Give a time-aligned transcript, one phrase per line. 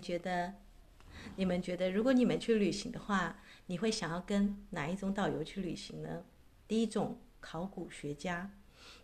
[0.00, 0.54] 觉得，
[1.36, 6.24] 你们觉得，如果你们去旅行的话，你会想要跟哪一种导游去旅行呢？
[6.66, 8.50] 第一种，考古学家，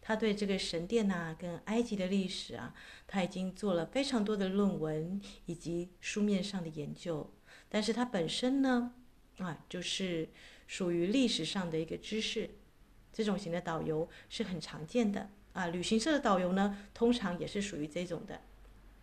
[0.00, 2.74] 他对这个神殿呐，跟埃及的历史啊，
[3.06, 7.32] 他已经做了非常多的论文以及书面上的研究，
[7.68, 8.94] 但是他本身呢，
[9.38, 10.28] 啊，就是
[10.66, 12.50] 属于历史上的一个知识。
[13.12, 18.40] 这种型的导游是很常见的啊，旅行社的导游呢，通常也是属于这种的。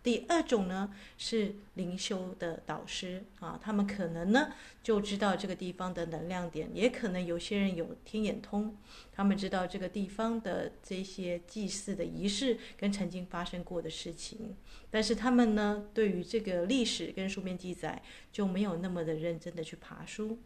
[0.02, 8.76] 第二种呢是灵修的导师啊，他们可能呢就知道这个地方的能量点，也可能有些人有天眼通，
[9.12, 14.56] 他们知道这个地方的这些祭祀的仪式跟曾经发生过的事情，
[14.90, 20.38] 但是他们呢对于这个历史跟书面记载就没有那么的认真的去爬书。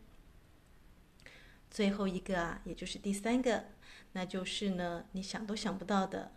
[1.70, 3.64] 最后一个啊，也就是第三个，
[4.12, 6.32] 那就是呢，你想都想不到的，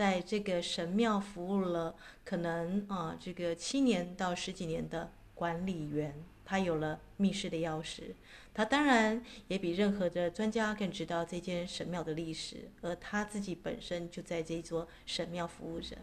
[0.00, 1.94] 在这个神庙服务了
[2.24, 8.14] 可能啊，这个七年到十几年的管理员，他有了密室的钥匙，
[8.54, 15.98] 他当然也比任何的专家更知道这间神庙的历史，而他自己本身就在这座神庙服务着。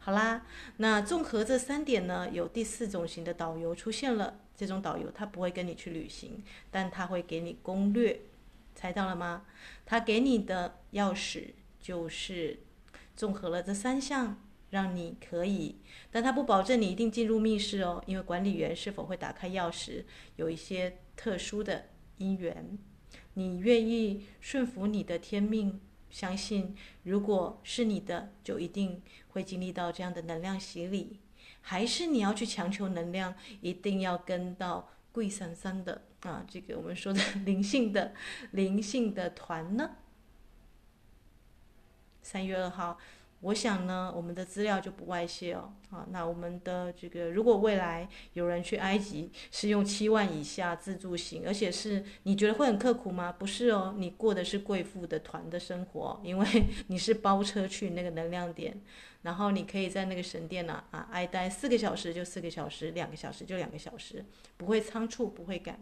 [0.00, 0.44] 好啦，
[0.78, 4.40] 那综合这三点呢，有第四种型的导游出现了。
[4.56, 8.22] 这种导游他不会跟你去旅行，但他会给你攻略，
[8.74, 9.44] 猜到了吗？
[9.86, 11.50] 他给你的钥匙
[11.90, 12.56] 就是
[13.16, 14.40] 综合了这三项，
[14.70, 20.04] 让你可以，但他不保证你一定进入密室哦，因为管理员是否会打开钥匙，
[20.36, 21.86] 有一些特殊的
[22.18, 22.78] 因缘。
[23.34, 25.80] 你愿意顺服你的天命，
[26.10, 31.18] 相信如果是你的，就一定会经历到这样的能量洗礼。
[31.60, 38.14] 还是你要去强求能量，一定要跟到贵三三的啊，这个我们说的 灵性的
[38.52, 39.96] 灵性的团呢？
[42.30, 42.96] 三月二号。
[43.40, 45.72] 我想呢，我们的资料就不外泄哦。
[45.90, 53.32] 好，那我们的这个，如果未来有人去埃及是用七万以下自助行，而且是你觉得会很刻苦吗？
[53.32, 56.46] 不是哦，你过的是贵妇的团的生活，因为
[56.86, 58.80] 你是包车去那个能量点，
[59.22, 64.24] 然后你可以在那个神殿呢啊，挨待四个小时就四个小时，两个小时就两个小时，
[64.56, 65.80] 不会仓促，不会赶。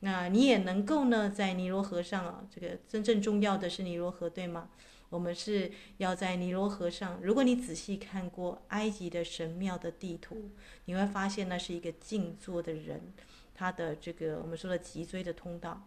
[0.00, 4.70] 那你也能够呢，在尼罗河上啊，这个真正重要的是尼罗河，对吗？
[5.10, 7.20] 我们是要在尼罗河上。
[7.22, 10.50] 如果你仔细看过埃及的神庙的地图，
[10.86, 13.12] 你会发现那是一个静坐的人，
[13.54, 15.86] 他的这个我们说的脊椎的通道。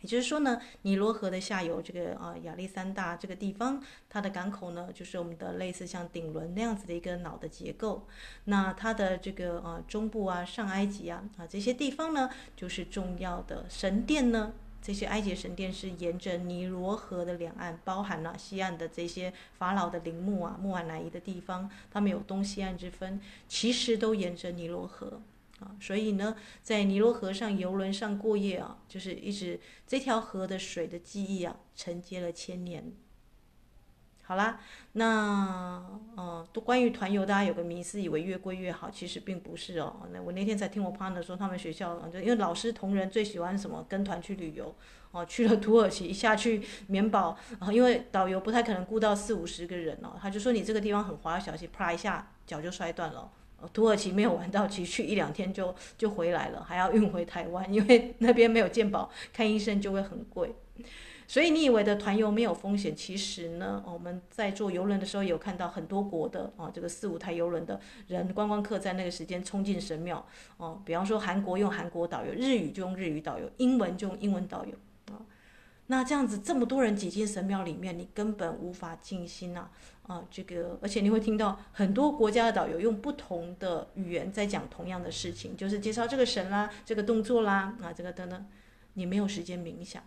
[0.00, 8.06] 也就是说呢，尼罗河的下游这个啊亚历山大这个地方，它的港口呢，就是我们的类似像顶轮那样子的一个脑的结构。
[8.44, 14.52] 那它的这个啊中部啊上埃及啊啊这些地方呢，就是重要的神殿呢。
[14.80, 25.20] 这些埃及神殿是沿着尼罗河的两岸，包含了西岸的这些法老的陵墓啊、穆罕乃伊的地方，他们有东西岸之分，其实都沿着尼罗河
[25.60, 25.76] 啊。
[25.80, 32.92] 所以呢，在尼罗河上游轮上过夜啊，就是一直这条河的水的记忆啊，承接了千年。
[34.28, 34.60] 好啦，
[34.92, 35.82] 那
[36.14, 40.06] 呃，都关于团游，大家有个迷思，以为越贵越好，其实并不是哦。
[40.12, 44.74] 那我那天才听我 partner 说，他们学校就因为老师同仁最喜欢什么跟团去旅游
[45.12, 53.30] 哦，去了土耳其一下去免保，然后因为导游不太可能雇到四五十个人哦，他就说你这个地方很滑，小心啪一下脚就摔断了。
[53.72, 60.54] 土耳其没有玩到，其实去一两天就就回来了，还要运回台湾，因为那边没有健保，看医生就会很贵。
[61.30, 70.26] 所以你以为的团游没有风险，其实呢，我们在坐游轮的时候有看到很多国的啊，这个四五台游轮的人观光客在那个时间冲进神庙
[70.56, 70.80] 哦。
[70.86, 74.72] 比方说韩国用韩国导游，日语就用日语导游，英文就用英文导游
[75.12, 75.20] 啊。
[75.88, 79.68] 那这样子这么多人挤进神庙里面，你根本无法静心呐
[80.06, 80.24] 啊！
[80.30, 88.46] 这个而且你会听到很多国家的导游用不同的语言在讲同样的事情，就是介绍这个神啦，这个动作啦啊，这个等等，
[88.94, 90.02] 你没有时间冥想。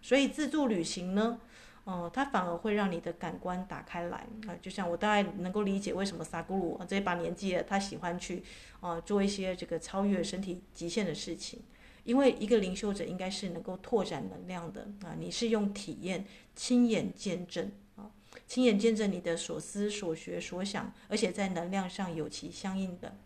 [0.00, 1.40] 所以自助旅行呢，
[1.84, 8.42] 哦、它反而会让你的感官打开来啊，就像我大概能够理解为什么萨古鲁这一把年纪了，他喜欢去
[8.80, 11.60] 啊、做一些这个超越身体极限的事情，
[12.04, 18.10] 因为一个灵修者应该是能够拓展能量的啊，你是用体验、亲眼见证啊，
[18.46, 23.16] 亲眼见证你的所思所学所想，而且在能量上有其相应的。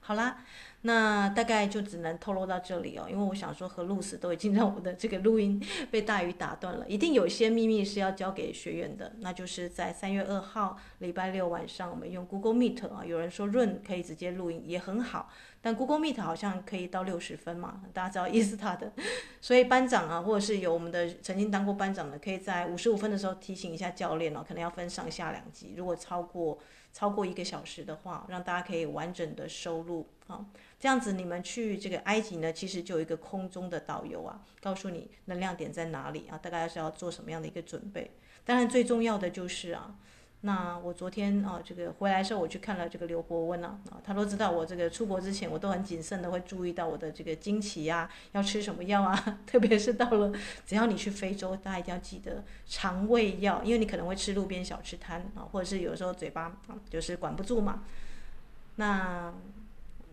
[0.00, 0.44] 好啦，
[0.82, 5.60] 那大概就只能透露到这里哦，因为我想说和露丝都已经 让我的这个录音
[5.90, 15.30] 被大鱼打断了，一定有一些秘密是要交给学员的，那就是在三月二号礼拜六晚上，我们用 Google Meet 啊，有人说润可以直接录音也很好，
[15.60, 18.92] 但 Google Meet 好像可以到六十分嘛，大家知道意思他的，
[19.40, 26.58] 所以班长啊，或者是有我们的曾经当过班长的，可以在五十五分的时候提醒一下教练哦，可能要分上下两集，如果超过
[26.92, 30.46] 超过一个小时的话，让大家可以完整的收录啊。
[30.80, 38.12] 这样子，你们去这个埃及呢，其实就有一个空中的导游啊，告诉你能量点在哪里啊，大概是要做什么样的一个准备。
[38.44, 39.96] 当然，最重要的就是啊，
[40.42, 50.32] 那我昨天啊，这个回来的时候，我去看了这个刘伯温啊，他都知道我这个出国之前，我都很谨慎的会注意到我的这个经期呀，要吃什么药啊， 特别是到了，
[50.64, 57.82] 只要你去非洲，大家一定要记得肠胃药，因为你可能会吃路边小吃摊啊，或者是有时候嘴巴啊，就是管不住嘛，
[58.76, 59.34] 那。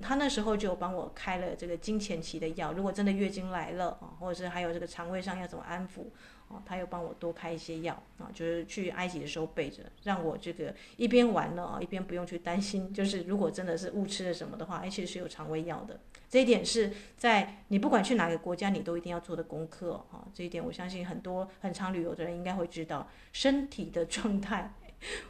[0.02, 6.08] 他那时候就帮我开了这个经前期的药，如果真的月经来了啊，或者是还有这个肠胃上要怎么安抚
[6.50, 16.00] 啊，他又帮我多开一些药啊，就是去埃及的时候备着，让我这个一边玩了啊，一边不用去担心，就是如果真的是误吃了什么的话，而且是有肠胃药的，
[16.30, 24.74] 这一点是在你不管去哪个国家，你都一定要做的功课啊，这一点我相信很多很常旅游的人应该会知道，身体的状态。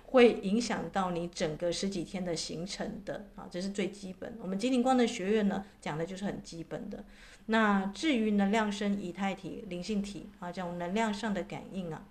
[0.06, 4.38] 会影响到你整个十几天的行程的啊，这是最基本。
[4.42, 7.04] 我们金灵光能学院呢讲的就是很基本的。
[7.48, 12.06] 那至于能量身、以太体、灵性体啊，这种能量上的感应啊，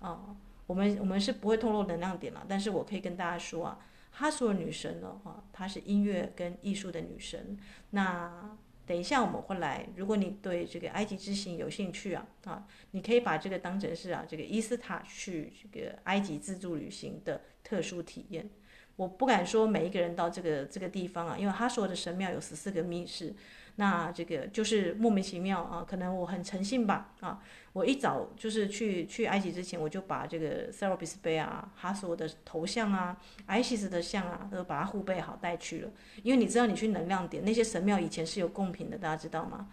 [0.00, 0.36] 啊，
[0.66, 2.44] 我们我们是不会透露能量点了。
[2.48, 3.78] 但是我可以跟大家说啊，
[4.10, 7.56] 哈索尔女神呢，啊，她是音乐跟艺术的女神。
[7.90, 8.56] 那
[8.90, 18.50] 等一下我们会来，如果你对这个埃及之行有兴趣啊，啊，你可以把这个当成是啊，这个伊斯塔去这个埃及自助旅行的特殊体验。
[18.96, 23.32] 我不敢说每一个人到这个这个地方啊，因为他说的神庙有十四个密室。
[23.76, 27.40] 那这个就是莫名其妙啊，可能我很诚信吧啊，
[27.72, 35.90] 我一早就是去去埃及之前，我就把这个 Serapis Bey 啊、哈索的头像啊、Isis 的像啊，都把它护备好带去了。
[36.22, 39.68] 因为你知道，你去能量点那些神庙以前是有贡品的，大家知道吗？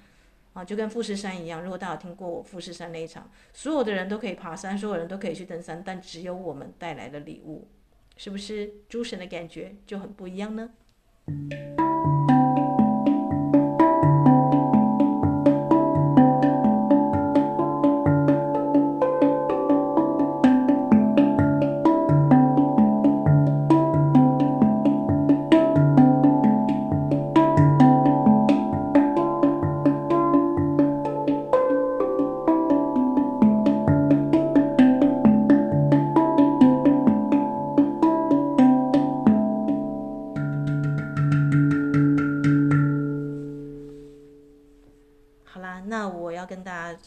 [0.54, 7.68] 啊，就跟富士山一样，如果大家有听过我富士山那一场，所有的人都可以爬山，所有人都可以去登山，但只有我们带来了礼物，
[8.16, 10.70] 是不是诸神的感觉就很不一样呢？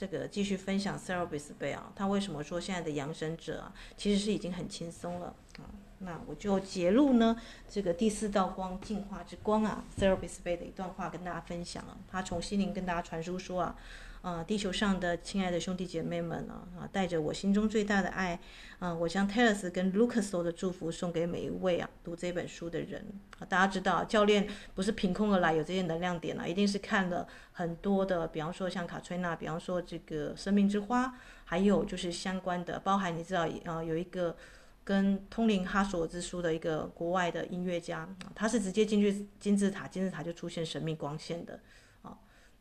[0.01, 5.27] 这个继续分享 Serapis Bey 啊，他为什么说现在的养生者啊，其实是已经很轻松了
[5.59, 5.69] 啊？
[5.99, 7.39] 那我就揭露呢，
[7.69, 13.77] 这个第四道光进化之光啊，Serapis Bey 的一段话跟大家分享啊，他从心灵跟大家传输说啊。
[14.23, 18.39] 啊，地球上的亲爱的兄弟姐妹们啊，啊，带着我心中最大的爱，
[18.79, 23.03] 啊，我将 Telos 跟 Lucaso 的祝福送给每一位啊读这本书的人。
[23.39, 34.37] 啊，大家知道，教练不是凭空而来有这些能量点啊，一定是看了很多的，比方说像卡崔娜，比方说这个生命之花，还有就是相关的，包含你知道啊，有一个
[34.85, 41.59] 跟通灵哈索之书的一个国外的音乐家，他是直接进去金字塔，金字塔就出现神秘光线的。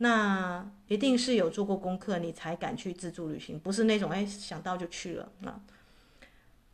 [0.01, 5.62] 那一定是有做过功课，你才敢去自助旅行，不是那种哎想到就去了啊。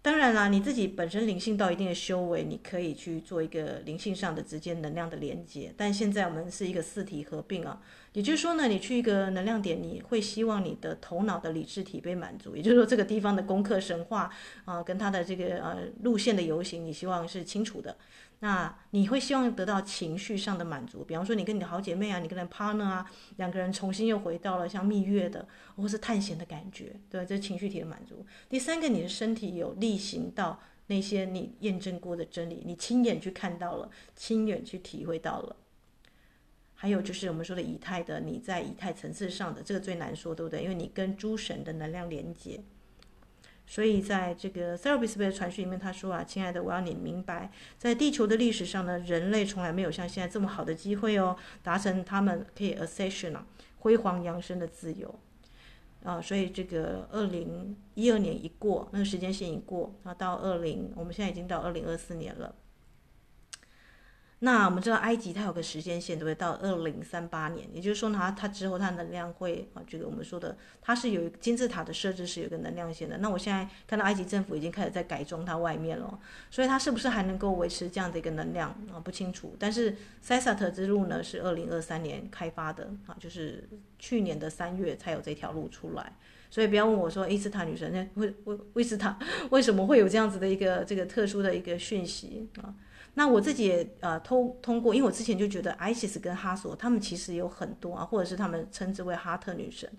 [0.03, 5.73] 当然啦，你自己本身灵性到一定的修为，你可以去做一个灵性上的直接能量的连接。
[5.75, 7.81] 但现在我们是一个四体合并啊，
[8.13, 14.31] 也就是说呢，你去一个能量点，你会希望你的头脑的理智体被满足，也就是说这个地方的功课神话
[14.65, 17.97] 啊，跟它的这个呃路线的游行，你希望是清楚的。
[18.45, 28.23] 那你会希望得到情绪上的满足，比方说你跟你的好姐妹啊，你跟你 partner 啊，两个人重新又回到了像蜜月的或是探险的感觉，对，这情绪体的满足。
[28.47, 35.55] 第三个，你的身体有例行到那些你验证过的真理，你亲眼去看到了，亲眼去体会到了。
[36.75, 40.61] 还有就是我们说的以太的，你在以太层次上的这个最难说，对不对？
[40.61, 42.63] 因为你跟诸神的能量连接。
[43.67, 53.45] 所以，在这个 Serapis Bey 的传讯里面，他说啊，亲爱的，我要你明白，在地球的历史上呢，人类从来没有像现在这么好的机会哦，达成他们可以 accession 啊，
[53.79, 55.19] 辉煌扬升的自由
[56.03, 56.21] 啊。
[56.21, 62.53] 所以，这个二零一二年一过，那个时间线一过，啊，到二零，我们现在已经到二零二四年了。
[64.39, 66.35] 那我们知道埃及它有个时间线，对不对？
[66.35, 73.17] 到二零三八年，也就是说呢，它之后它能量会啊，这个我们说的它是有金字塔的设置是有个能量线的。
[73.19, 76.19] 那我现在看到埃及政府已经开始在改装它外面了，
[76.51, 78.99] 所以它是不是还能够维持这样的一个能量啊？
[78.99, 79.55] 不清楚。
[79.57, 86.11] 但是塞萨特之路呢是二零二三年开发的啊，就是去年的三月才有这条路出来。
[86.51, 89.17] 所以不要问我说伊斯塔女神那为为为斯塔
[89.49, 92.73] 为什么会有这样子的一个这个特殊的一个讯息啊？
[93.15, 99.89] 那我自己也呃通通过，因为我之前就觉得 ISIS 跟哈索他们其实有很多啊，或者是他们称之为哈特女神，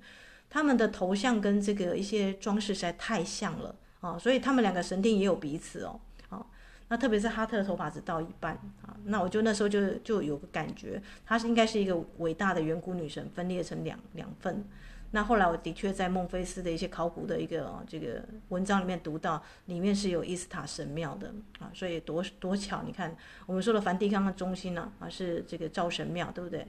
[0.48, 6.46] 他们的头像跟这个一些装饰实在太像了啊，所以他们两个神殿也有彼此哦，啊，
[6.88, 14.64] 那特别是哈特的头发只到一半啊，那我就那时候就就有个感觉，她是应该是一个伟大的远古女神分裂成两两份。
[15.16, 26.66] 那后来我的确在孟菲斯的一些考古的一个这个文章里面读到，里面是有伊斯塔神庙的啊，所以多多巧，你看我们说的梵蒂冈的中心呢啊是这个造神庙，对不对？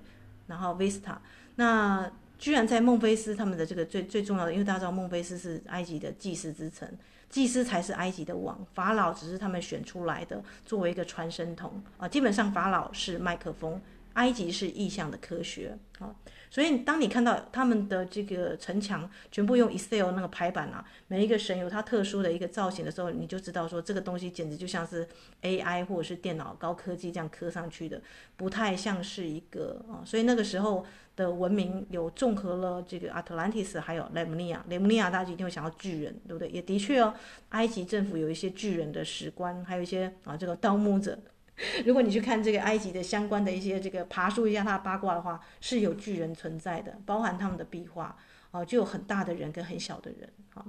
[0.47, 1.21] 然后维斯塔，
[1.55, 6.89] 那居然在孟菲斯他们的这个最最重要的，因为大家知道孟菲斯是埃及的祭司之城，
[7.29, 13.81] 祭司才是埃及的王，法老只是他们选出来的作为一个传声筒啊，基本上法老是麦克风，
[14.13, 16.15] 埃及是意象的科学啊。
[16.49, 25.07] 所以，当你看到他们的这个城墙全部用 Excel 那个排版啊，每一个神有它特殊的一个造型的时候，你就知道说这个东西简直就像是
[25.41, 28.01] AI 或者是电脑高科技这样刻上去的，
[28.35, 30.03] 不太像是一个啊。
[30.05, 30.85] 所以那个时候
[31.15, 36.49] 的文明有综合了这个 Atlantis 还有雷姆尼亚，雷姆尼亚大家一定会想到巨人，对不对？
[36.49, 37.13] 也的确哦，
[37.49, 41.19] 埃及政府有一些巨人的史观，还有一些啊这个盗墓者。
[41.85, 48.15] 如果你去看这个埃及的相关的一些这个爬树一下它的八卦的话，是有巨人存在的，包含他们的壁画，
[48.51, 50.65] 哦，就有很大的人跟很小的人，好，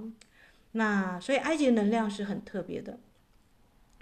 [0.71, 2.99] 那所以埃及的能量是很特别的。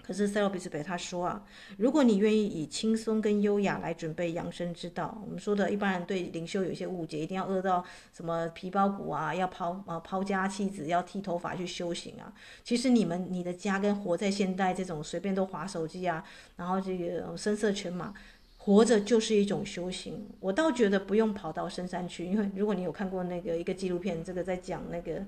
[0.08, 1.44] 可是塞洛比斯贝他说啊，
[1.76, 7.84] 如果你愿意以轻松跟优雅来准备养生之道，我们说的一般人对灵修有一些误解，一定要饿到
[8.14, 12.32] 什么皮包骨啊，要抛啊抛家弃子，要剃头发去修行啊。
[12.64, 16.24] 其实你们你的家跟活在现代这种随便都滑手机啊，
[16.56, 18.14] 然后这个声色犬马，
[18.56, 20.26] 活着就是一种修行。
[20.40, 25.22] 我倒觉得不用跑到深山去，因为如果你有看过那个一个纪录片，这个在讲那个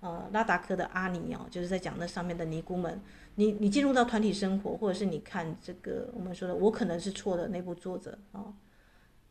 [0.00, 3.00] 呃拉达克的阿尼哦，就是在讲那上面的尼姑们。
[3.34, 8.52] 你你进入到团体生活，或者是你看这个我们说的我可能是错的那部作者啊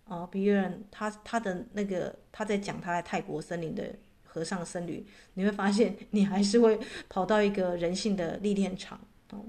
[0.06, 9.00] 啊，比如他他的那个他在讲他在泰国森林的和尚僧侣，你会发现你还是会跑到一个人性的历练场
[9.32, 9.46] 哦。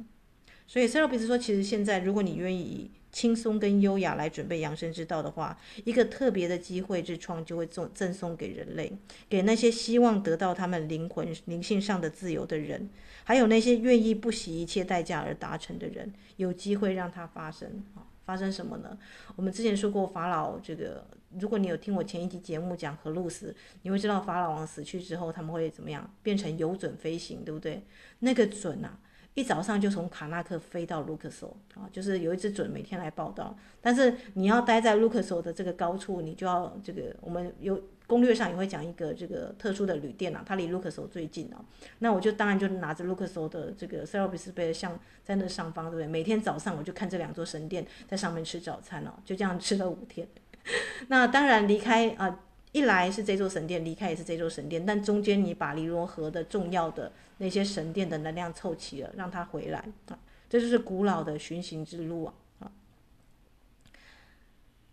[0.67, 2.91] 所以塞洛比斯说，其实现在如果你愿意。
[3.13, 8.93] 轻松跟优雅来准备养生之道的话，一个特别的机会之窗就会赠赠送给人类，
[9.29, 12.89] 给那些希望得到他们灵魂灵性上的自由的人，
[13.25, 17.83] 还有那些愿意不惜一切代价而达成的人，有机会让它发生！
[18.25, 18.97] 发生什么呢？
[19.35, 21.05] 我们之前说过法老这个，
[21.41, 23.53] 如果你有听我前一集节目讲荷鲁斯，
[23.83, 27.83] 你会知道法老王死去之后他们会怎么样，变成有准飞行，对不对？
[28.21, 29.01] 那个准啊！
[29.35, 33.57] 一早上就从卡纳克飞到卢克索啊，就是有一只准每天来报道。
[33.81, 41.65] 但是你要待在卢克索的这个高处，你就要这个我们有攻略上也会讲一个这个特殊的旅店啊，它离卢克索最近啊。
[42.01, 46.07] 那我就当然就拿着卢克索的这个塞洛比斯杯的像在那上方，对不对？
[46.07, 50.27] 每天早上我就看这两座神殿在上面吃早餐哦，就这样吃了五天。
[51.09, 52.41] 那当然离开啊。
[52.73, 57.11] 一来是这座神殿，离开也是这座神殿，但中间你把尼罗河的重要的
[57.43, 59.79] 那些神殿的能量凑齐了，让他回来
[60.09, 60.19] 啊，
[60.49, 62.71] 这就是古老的巡行之路啊啊！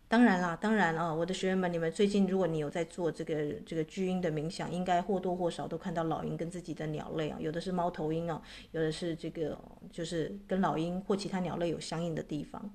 [0.08, 9.60] 当然啦，当然啊，我的学员们，你们最近如果你有在做这个这个巨鹰的冥想，应该或多或少都看到老鹰跟自己的鸟类啊，有的是猫头鹰啊，有的是这个
[9.92, 12.74] 就是跟老鹰或其他鸟类有相应的地方，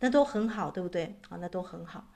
[0.00, 1.36] 那都很好，对不对啊？
[1.38, 2.08] 那都很好。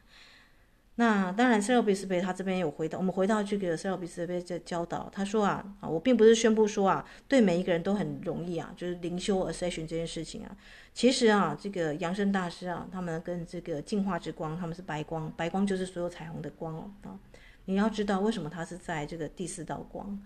[1.00, 10.56] 那当然，塞尔比斯贝他这边有回到，我们回到这个塞尔比斯贝的教导，他说啊啊，我并不是宣布说啊，对每一个人都很容易啊，就是灵修 ascension 这件事情啊，
[10.92, 17.14] 其实啊，这个扬升大师啊，他们跟这个净化之光，他们是白光，白光就是所有彩虹的光哦啊，
[17.66, 20.20] 你要知道为什么他是在这个第四道光。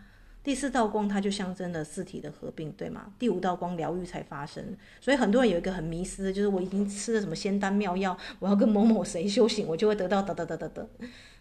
[0.44, 3.12] 第四道光，它就象征了四体的合并，对吗？
[3.16, 10.88] 第五道光疗愈才发生，所以很多人有一个很迷思，就是我已经吃了什么仙丹妙药，我要跟某某谁修行，我就会得到得得得得得，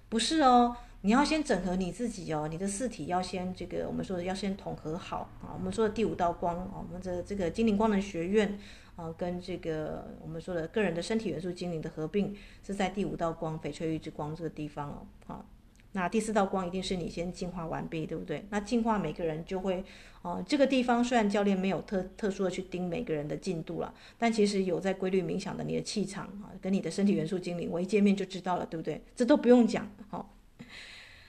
[0.08, 8.60] 不是哦，你要先整合你自己哦，你的四体要先这个我们说的要先统合好啊，我们说的第五道光啊，我们的这个精灵光能学院
[8.96, 15.46] 啊，跟这个我们说的个人的身体元素精灵的合并是在第五道光翡翠玉之光这个地方哦，啊。
[15.93, 18.45] 那第四道光一定是你先进化完毕，对不对？
[18.50, 19.83] 那进化每个人就会，
[20.21, 29.01] 哦、这个地方虽然教练没有特特殊的去盯每个人的进度了，但其实有在规律冥想的，你的气场啊，跟你的身体元素精灵，我一见面就知道了，对不对？
[29.15, 30.25] 这都不用讲，哦。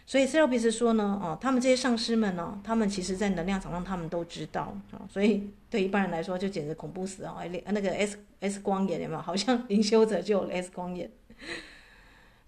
[0.05, 7.39] 所以 Serapis 说呢，哦，他们这些上师们呢，他们其实在能量场上他们都知道啊、所以对一般人来说就简直恐怖死啊！
[7.67, 9.21] 那个 S S 光眼有没有？
[9.21, 11.11] 好像灵修者就有 S 光眼。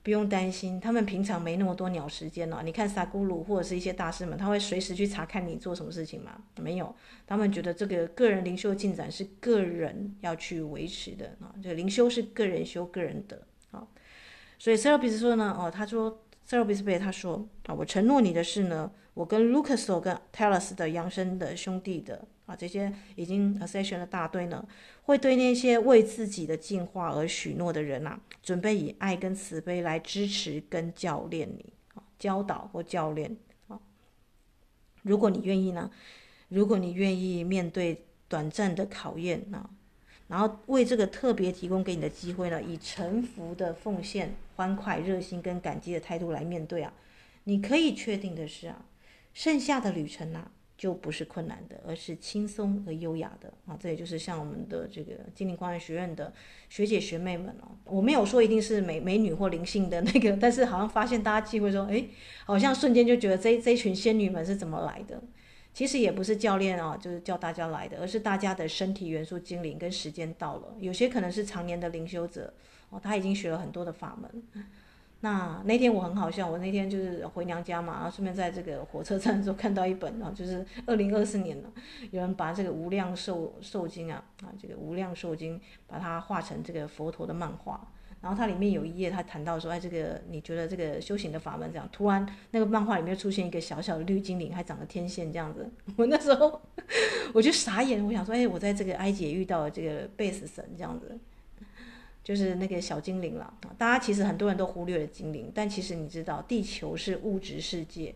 [0.04, 2.62] 不用担心，他们平常没那么多鸟时间了。
[2.62, 6.44] 你看萨古鲁或者是一些大师们，他会随时去查看你做什么事情吗？
[6.60, 6.94] 没有，
[7.26, 13.88] 他们觉得这个个人灵修进展是个人要去维持的啊，这个灵修是个人修个人的啊。
[14.58, 22.26] 所以 Serapis 说呢，哦，他说 Serapis Bey 他说啊，我承诺你的是呢，我跟 Lucaso 跟 Telos 的扬升的兄弟的。
[22.46, 24.62] 啊，这些已经 Ascension 的大队呢，
[25.06, 33.36] 会对那些为自己的进化而许诺的人啊，准备以爱跟慈悲来支持跟教练你啊，教导或教练
[33.68, 33.78] 啊。
[35.02, 35.90] 如果你愿意呢，
[36.48, 39.68] 如果你愿意面对短暂的考验啊，
[40.28, 46.90] 然后为这个特别提供给你的机会呢，以臣服的奉献、欢快、热心跟感激的态度来面对啊，
[47.44, 48.86] 你可以确定的是啊，
[49.34, 50.50] 剩下的旅程啊。
[50.84, 53.74] 就不是困难的，而是轻松和优雅的啊！
[53.80, 56.30] 这也就是像我们的这个精灵光源学院的
[56.68, 62.04] 学姐学妹们哦，我没有说一定是美美女或灵性的那个，但是好像发现大家机会说，哎，
[62.44, 65.22] 好像瞬间就觉得这这群仙女们是怎么来的？
[65.72, 72.52] 其实也不是教练啊，就是叫大家来的，而是大家的身体元素精灵跟时间到了，有些可能是常年的灵修者
[72.90, 74.66] 哦，他已经学了很多的法门。
[75.24, 81.72] 那那天我很好笑，我那天就是回娘家嘛，然后顺便在这个火车站的时候看到一本啊，就是二零二四年了，
[82.10, 96.60] 有人把这个无量寿寿经啊啊，这个无量寿经把它画成这个佛陀的漫画，然后它里面有一页，他谈到说，哎，这个你觉得这个修行的法门这样，突然那个漫画里面出现一个小小的绿精灵，还长了天线这样子， 我那时候
[97.32, 101.18] 我就傻眼，我想说，哎，我在这个埃及也遇到了这个贝斯神这样子。
[102.24, 103.70] 就是那个小精灵了啊！
[103.76, 108.14] 大家其实很多人都忽略了精灵，但其实你知道，地球是物质世界。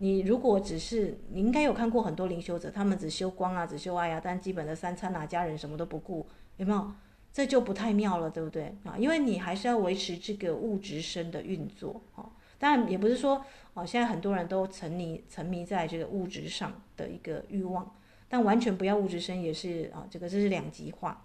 [0.00, 6.26] 你如果只是，你应该有看过很多灵修者，他们只修光啊，只修爱啊，但基本的三餐啊、家人什么都不顾，
[6.58, 6.92] 有没有？
[7.32, 8.96] 这就不太妙了，对不对啊？
[8.98, 12.28] 因为你还是要维持这个物质身的运作啊。
[12.58, 17.94] 当然也不是说哦，现在很多人都沉迷沉迷在这个物质上的一个欲望，
[18.28, 21.24] 但完全不要物质身也是啊，这个这是两极化。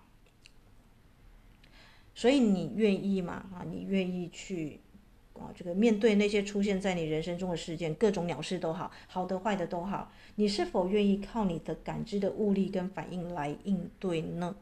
[2.16, 3.46] 所以你愿意吗？
[3.54, 4.80] 啊，你愿意去
[5.34, 5.52] 啊？
[5.56, 14.56] 这个面对那些出现在你人生中的事件，各种鸟事都好，好的坏的都好，你是否愿意靠你的感知的物力跟反应来应对呢？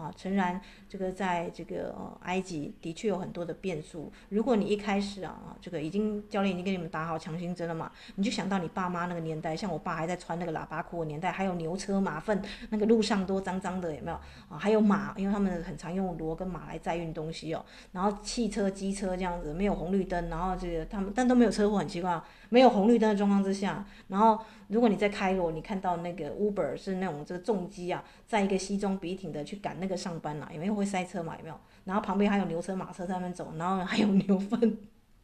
[0.00, 0.58] 啊，诚然，
[0.88, 4.10] 这个在这个埃及的确有很多的变数。
[4.30, 14.16] 如果你一开始啊，这个已经教练已经给你们打好强心针了嘛，你就想到你爸妈那个年代，像我爸还在穿那个喇叭裤的年代，还有牛车马粪，那个路上都脏脏的，有没有
[14.48, 14.56] 啊？
[14.58, 17.62] 还有马，因为他们很常用骡跟马来载运东西哦。
[17.92, 22.20] 然后汽车、机车这样子，没有红绿灯，然后这个他们但都没有车祸，很奇怪。
[22.52, 24.36] 没有红绿灯的状况之下，然后
[24.70, 31.36] 如果你在开罗，你看到那个 Uber 是那种这个重机啊，在一个西装笔挺的去赶那个上班啦，有没有会塞车嘛？
[31.36, 31.60] 有没有？
[31.84, 34.78] 然后旁边还有牛车马车在那边走，然后还有牛粪，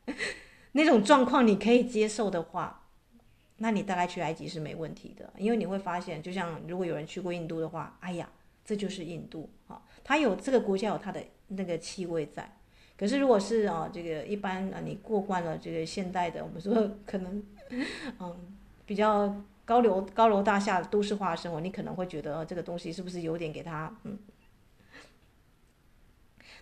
[0.72, 2.88] 那种状况你可以接受的话，
[3.58, 8.28] 那你大概去埃及是没问题的，因为你会发现，就像如果有人去过印度的话，哎呀，
[8.64, 12.52] 这就是印度啊，它有这个国家有它的那个气味在。
[12.98, 17.42] 可是，如果是啊，这个一般啊，你过惯了这个现代的，我们说可能，
[18.18, 18.55] 嗯，
[18.86, 24.18] 比较高楼高楼大厦都市化的生活，你可能会觉得这个东西是不是有点给他嗯？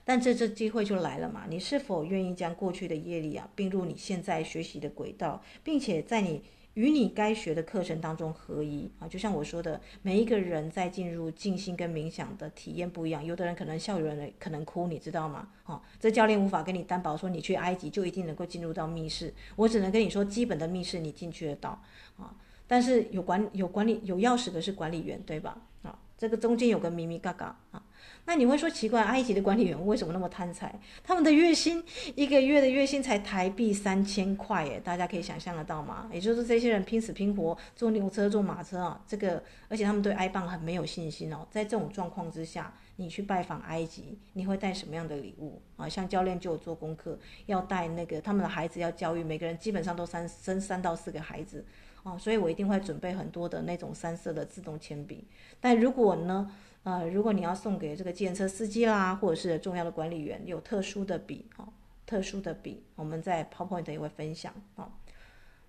[0.05, 6.43] 但这次机会就来了嘛，你是否愿意将过去的业力啊并入你现在学习的轨道，并且在你。
[6.75, 15.49] 与你该学的课程当中合一啊，就像我说的，每一个人在进入静心跟冥想的体验不一样，有的人可能笑，有人可能哭，你知道吗？
[15.67, 21.81] 哦，这教练无法跟你担保说你去埃及就一定能够进入到密室，我只能跟你说基本的密室你进去得到
[22.19, 22.35] 啊，
[22.67, 25.57] 但是有管有管理有钥匙的是管理员对吧？
[25.83, 27.83] 啊，这个中间有个咪咪嘎嘎啊。
[28.27, 30.75] 那你会说奇怪，埃及的管理员为什么那么贪财？
[31.03, 31.85] 他们的月薪
[32.15, 36.09] 一个月的月薪才台币三千块，耶，大家可以想象得到吗？
[36.11, 41.47] 也就是这些人拼死拼活坐牛车、坐马车啊，这个而且他们对埃棒很没有信心哦。
[41.51, 45.87] 在这种状况之下，你去拜访埃及，你会带什么样的礼物啊？
[45.87, 51.63] 像教练就有做功课，要带那个他们的孩子要教育，每个人基本上都三生三到四个孩子
[52.03, 55.25] 哦，所以我一定会准备很多的那种三色的自动铅笔。
[55.61, 56.51] 但如果呢？
[56.85, 61.67] 呃，如果你要送给这个建车司机啦，或者是重要的管理员，有特殊的笔哦，
[62.07, 64.93] 特殊的笔，我们在 PowerPoint 也会分享哦。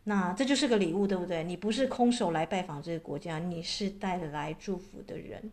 [0.03, 1.43] 那这就是个礼物，对不对？
[1.43, 5.51] 你不是空手来拜访这个国家，你是带来祝福的人，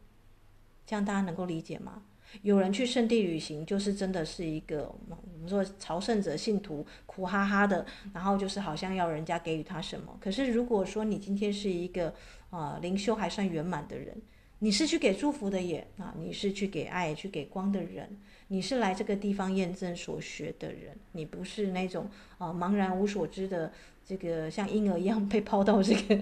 [0.85, 2.03] 这样大家能够理解吗？
[2.42, 10.16] 有人去圣地旅行，就是真的是一个我们说朝圣者信徒苦哈哈的，然后就是好像要人家给予他什么。
[10.20, 12.09] 可是如果说你今天是一个
[12.51, 14.20] 啊、呃、灵修还算圆满的人，
[14.62, 18.09] 你是去给祝福的也啊，你是去给爱、去给光的人，
[18.46, 23.72] 你是来这个地方验证所学的人，你不是那种啊茫然无所知的
[24.05, 26.16] 这个像婴儿一样被抛到这个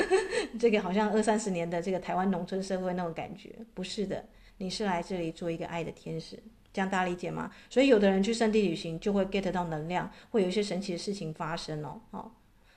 [0.60, 4.22] 这个好像二三十年的这个台湾农村社会那种感觉，不是的。
[4.58, 6.38] 你是来这里做一个爱的天使，
[6.74, 7.50] 这样大家理解吗？
[7.70, 11.98] 所以有的人去圣地旅行就会 get 到能量，会有一些神奇的事情发生哦。
[12.10, 12.30] 哦，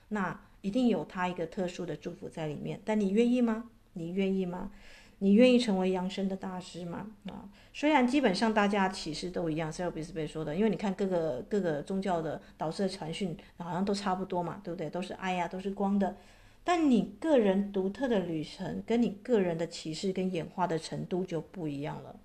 [0.08, 2.80] 那一定有他一个特殊的祝福在里面。
[2.86, 3.66] 但你愿意吗？
[3.94, 4.72] 你愿意吗？
[5.20, 7.08] 你愿意成为扬升的大师吗？
[7.28, 14.90] 啊，虽然基本上大家启示都一样，塞尔比斯贝说的，因为你看各个各个宗教的导师的传讯好像都差不多嘛，对不对？
[14.90, 16.16] 都是爱呀，都是光的。
[16.64, 22.16] 但你个人独特的旅程，跟你个人的启示跟演化的程度就不一样了，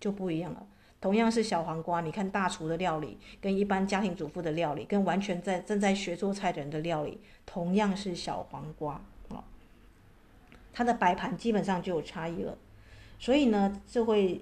[0.00, 0.66] 就不一样了。
[1.00, 9.04] 同样是小黄瓜，你看大厨的料理，跟一般家庭主妇的料理，跟完全在正在学做菜的人的料理，同样是小黄瓜，
[10.72, 12.56] 它的白盘基本上就有差异了。
[13.18, 14.40] 所以呢，就会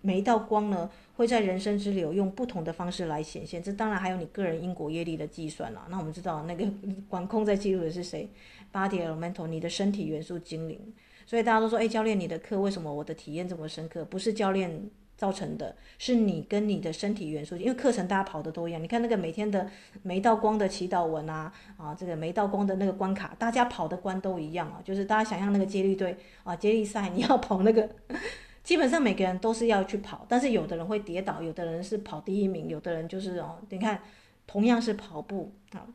[0.00, 0.90] 每一道光呢。
[1.16, 5.86] 会在人生之流用不同的方式来显现，这当然还有你个人因果业力的计算了。
[5.88, 6.68] 那我们知道那个
[7.08, 8.28] 管控在记录的是谁
[8.72, 10.92] ？Body Elemental，你的身体元素精灵。
[11.24, 14.04] 所以大家都说，哎，教练，你的课为什么我的体验这么深刻？
[14.04, 14.90] 不是教练
[15.24, 17.56] 造成的，是你跟你的身体元素。
[17.56, 19.66] 因为课程大家跑的都一样，你看那个每天的
[20.02, 27.88] 每道光的祈祷文啊，啊，这个每道光的那个关卡，大家跑的关都一样啊，就是大家想象那个接力队啊，接力赛你要跑那个。
[28.62, 34.00] 基本上每个人都是要去跑，但是有的人会跌倒，有的人是跑第一名，有的人就是哦，你看，
[34.46, 35.86] 同样是跑步啊，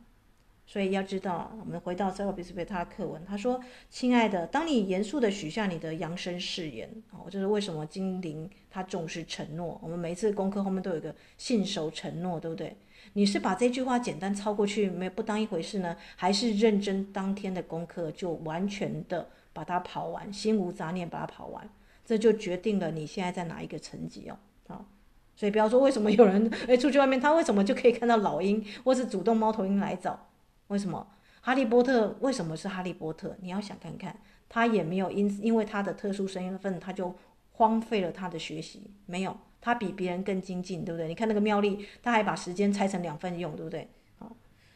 [0.70, 9.80] 所以要知道，我们回到塞尔比斯贝他的课文，他说：“亲爱的，当你严肃地许下你的扬升誓言，哦，就是为什么精灵他重视承诺？
[9.82, 12.76] 我们每一次功课后面都有一个信守承诺，对不对？
[13.14, 21.68] 你是把这句话简单抄过去，没不当一回事呢，还是认真当天的功课就完全的把它跑完，心无杂念把它跑完？”
[22.06, 24.86] 这就决定了你现在在哪一个层级哦，啊，
[25.34, 30.28] 所以不要说为什么有人哎出去外面，他为什么就可以看到老鹰，或是主动猫头鹰来找？
[30.70, 31.06] 为什么？
[31.42, 33.36] 哈利波特为什么是哈利波特？
[33.40, 34.16] 你要想看看，
[34.48, 37.16] 他也没有因因为他的特殊身份，他就
[37.52, 41.08] 荒废了他的学习，没有，他比别人更精进，对不对？
[41.08, 43.88] 你看那个妙丽，他还把时间拆成两份用，对不对？
[44.18, 44.30] 啊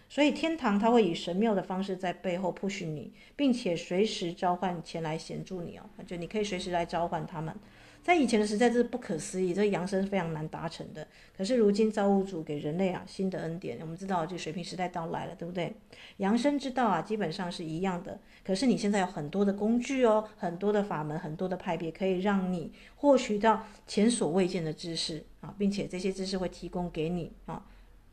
[0.09, 7.54] 所以天堂他会以神妙的方式在背后 push 你，并且随时召唤前来协助你哦，就你可以随时来召唤他们。
[8.05, 11.09] 在以前的时代这是不可思议，这扬升非常难达成的。
[11.35, 15.75] 可是如今造物主给人类啊新的恩典，我们知道这水平时代到来了，对不对？
[16.19, 18.21] 扬升之道啊基本上是一样的。
[18.45, 27.64] 可是你现在有很多的工具哦，很多的法门，很多的派别，可以让你获取到前所未见的知识啊，并且这些知识会提供给你啊。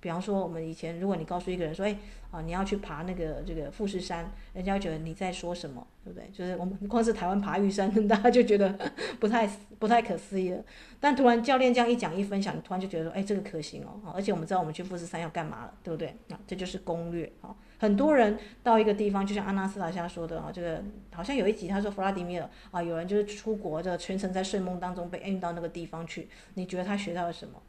[0.02, 1.96] 比方说，我们以前，如果你告诉一个人说，哎，
[2.32, 6.28] 啊，你要去爬那个这个富士山，人家会觉得你在说什么，对不对？
[6.34, 8.76] 就是我们 光是台湾爬玉山， 大家就觉得
[9.22, 10.64] 不太不太可思议了。
[11.00, 14.12] 但突然教练这样一讲一分享，你突然就觉得说，哎，这个可行哦。
[14.14, 16.08] 而且我们知道我们去富士山要干嘛了，对不对？
[16.30, 17.56] 啊，这就是攻略啊。
[17.78, 20.84] 很多人到一个地方，就像阿纳斯塔夏说的啊，这个
[21.14, 27.62] 好像有一集他说弗拉迪米尔啊，有人就是出国的，全程在睡梦当中被运到那个地方去，你觉得他学到了什么？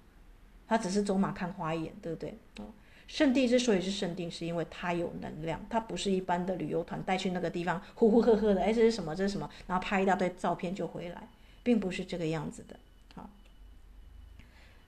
[0.73, 2.35] 他只是走马看花一眼，对不对？
[2.61, 2.65] 哦，
[3.07, 9.15] 圣地之所以是圣地，是因为它有能量，它不是一般的旅游团带去那个地方呼呼喝喝的，哎，这是什么？
[9.15, 9.51] 这是什么？
[9.67, 11.29] 然后拍一大堆照片就回来，
[11.63, 12.75] 并不是这个样子的。
[13.15, 13.29] 好，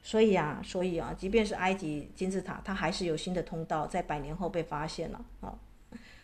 [0.03, 5.59] 所以啊，所以啊，即便是埃及金字塔，它还是有新的通道，在百年后被发现了啊，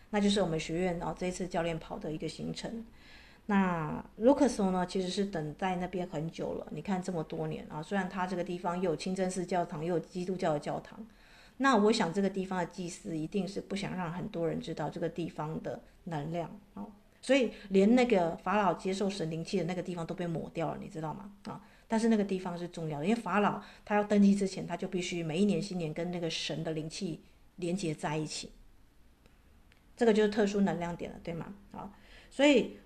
[0.09, 2.83] 那就是我们学院啊这一次教练跑的一个行程。
[3.47, 6.67] 那卢克索呢，其实是等在那边很久了。
[6.71, 11.05] 你看这么多年啊，虽然他这个地方又有清真寺教堂，又有基督教的教堂。
[11.57, 16.85] 那我想这个地方的祭司一定是不想让很多人知道这个地方的能量啊，
[17.21, 21.31] 所以连那个法老接受神灵气的那个地方都被抹掉了，你知道吗？
[21.43, 27.21] 啊，但是那个地方是重要的，因为法老他要登基之前，他就必须每一年新年跟那个神的灵气
[27.57, 28.51] 连接在一起。
[29.97, 31.53] 这个就是特殊能量点了，对吗？
[31.71, 31.91] 啊，
[32.29, 32.77] 所以。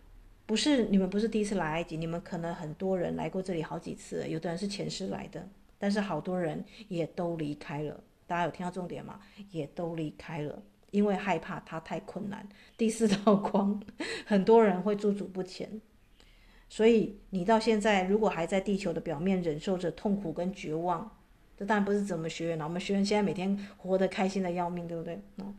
[0.45, 5.47] 不是你们不是第一次来埃及，你们可能很多人来过这里好几次，有的人是前世来的，
[5.79, 7.99] 但是好多人也都离开了。
[8.27, 9.19] 大家有听到重点吗？
[9.51, 12.47] 也都离开了，因为害怕它太困难。
[12.77, 13.81] 第四道光，
[14.25, 15.81] 很多人会驻足不前。
[16.67, 21.09] 所以你到现在如果还在地球的表面忍受着痛苦跟绝望，
[21.55, 25.15] 这当然不是指我们学员了，我们学员现在每天活得开心的要命，对不对？
[25.37, 25.53] 啊，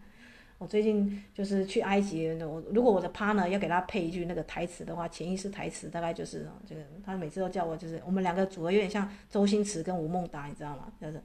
[0.59, 10.93] 我最近就是去埃及，我如果我的 partner 要给他配一句那个台词的话，潜意识台词大概就是这个，他每次都叫我就是我们两个组合有点像周星驰跟吴孟达，你知道吗？
[11.01, 11.21] 就是。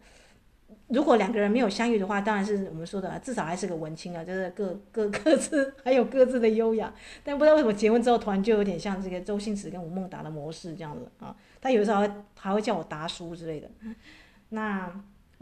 [0.88, 6.94] 如果两个人没有相遇的话，当然是我们说的，至少还是个文青啊，就是各各各自 还有各自的优雅。
[7.26, 11.36] 但不知道为什么结婚之后，突然就有点像这个周星驰跟吴孟达的模式这样子啊。
[11.60, 13.70] 他有时候还会，还会叫我达叔之类的。
[14.48, 14.90] 那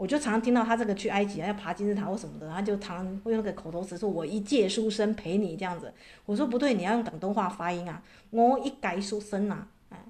[0.00, 5.92] 我就常常听到他这个去埃及要爬金字塔或什么的，他就常常会用那个口头词说：“我一介书生陪你这样子。”
[6.24, 10.02] 我说不对，你要用广东话发音啊，我一介书生啊，哎，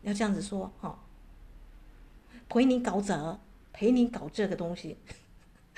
[0.00, 0.98] 要这样子说哈。
[2.48, 3.38] 陪你搞这，
[3.74, 4.96] 陪你搞这个东西，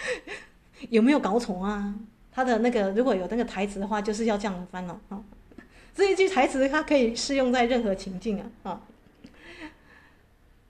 [0.90, 1.92] 有没有搞错啊？
[2.30, 5.20] 他的那个如果有那个台词的话，就是要这样翻了啊。
[5.92, 8.80] 这一句台词它可以适用在任何情境啊啊。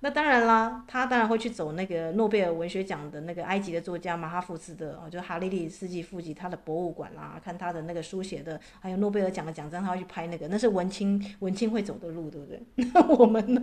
[0.01, 12.63] 那当然啦，他当然会去走那个诺贝尔文学奖的那个埃及的作家马哈福斯的哦，就哈利利斯基富集他的博物馆啦，看他的那个书写的，还有诺贝尔奖的奖章，他会去拍那个，那是文青文青会走的路，对不对？
[12.95, 13.61] 那我们呢？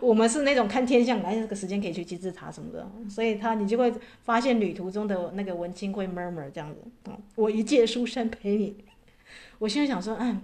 [0.00, 3.92] 我们是那种看天象来那个时间可以去金字塔什么的，所以他你就会
[4.24, 8.84] 发现旅途中的那个文青会 murmur 这样子啊，我一介书生陪你，
[9.60, 10.42] 我现在想说，嗯。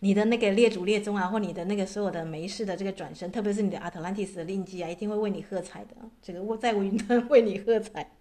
[0.00, 5.96] 你的那个列祖列宗啊，或你的那个所有的没事的这个转生，特别是你的阿特兰蒂斯的印记啊，一定会为你喝彩的。
[6.20, 8.12] 这个我在云端为你喝彩。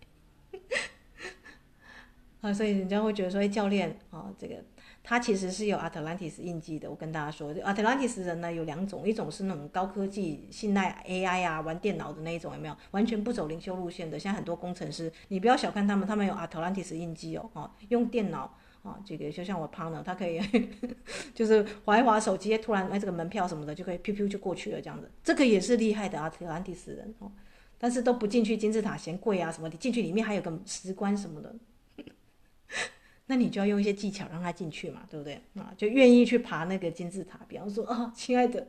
[2.41, 4.55] 啊，所以人家会觉得说，哎，教练啊，这个
[5.03, 6.89] 他其实是有阿特兰蒂斯印记的。
[6.89, 12.75] 我跟大家说，阿特兰蒂斯人呢有两种，一种是那种高科技、信赖 AI 啊、玩电脑的那一种，有没有？
[12.91, 14.17] 完全不走灵修路线的。
[14.17, 18.57] 现在很多工程师，你不要小看他们，他们有阿特兰蒂斯印记哦，哦，用电脑。
[18.83, 20.41] 啊，这个就像我 partner，他可以
[21.35, 27.31] 就是滑一滑手机，突然哎，这个门票什么的就可以飘飘就过去了，这样子，这个也是厉害的阿特兰蒂斯人哦。
[27.77, 31.55] 但是都不进去金字塔嫌贵啊什么，你进去里面还有个石棺什么的，
[33.25, 35.41] 那你就要用一些技巧让他进去嘛，对不对？
[35.55, 38.67] 啊，就愿意去爬那个金字塔，比方说啊，亲爱的，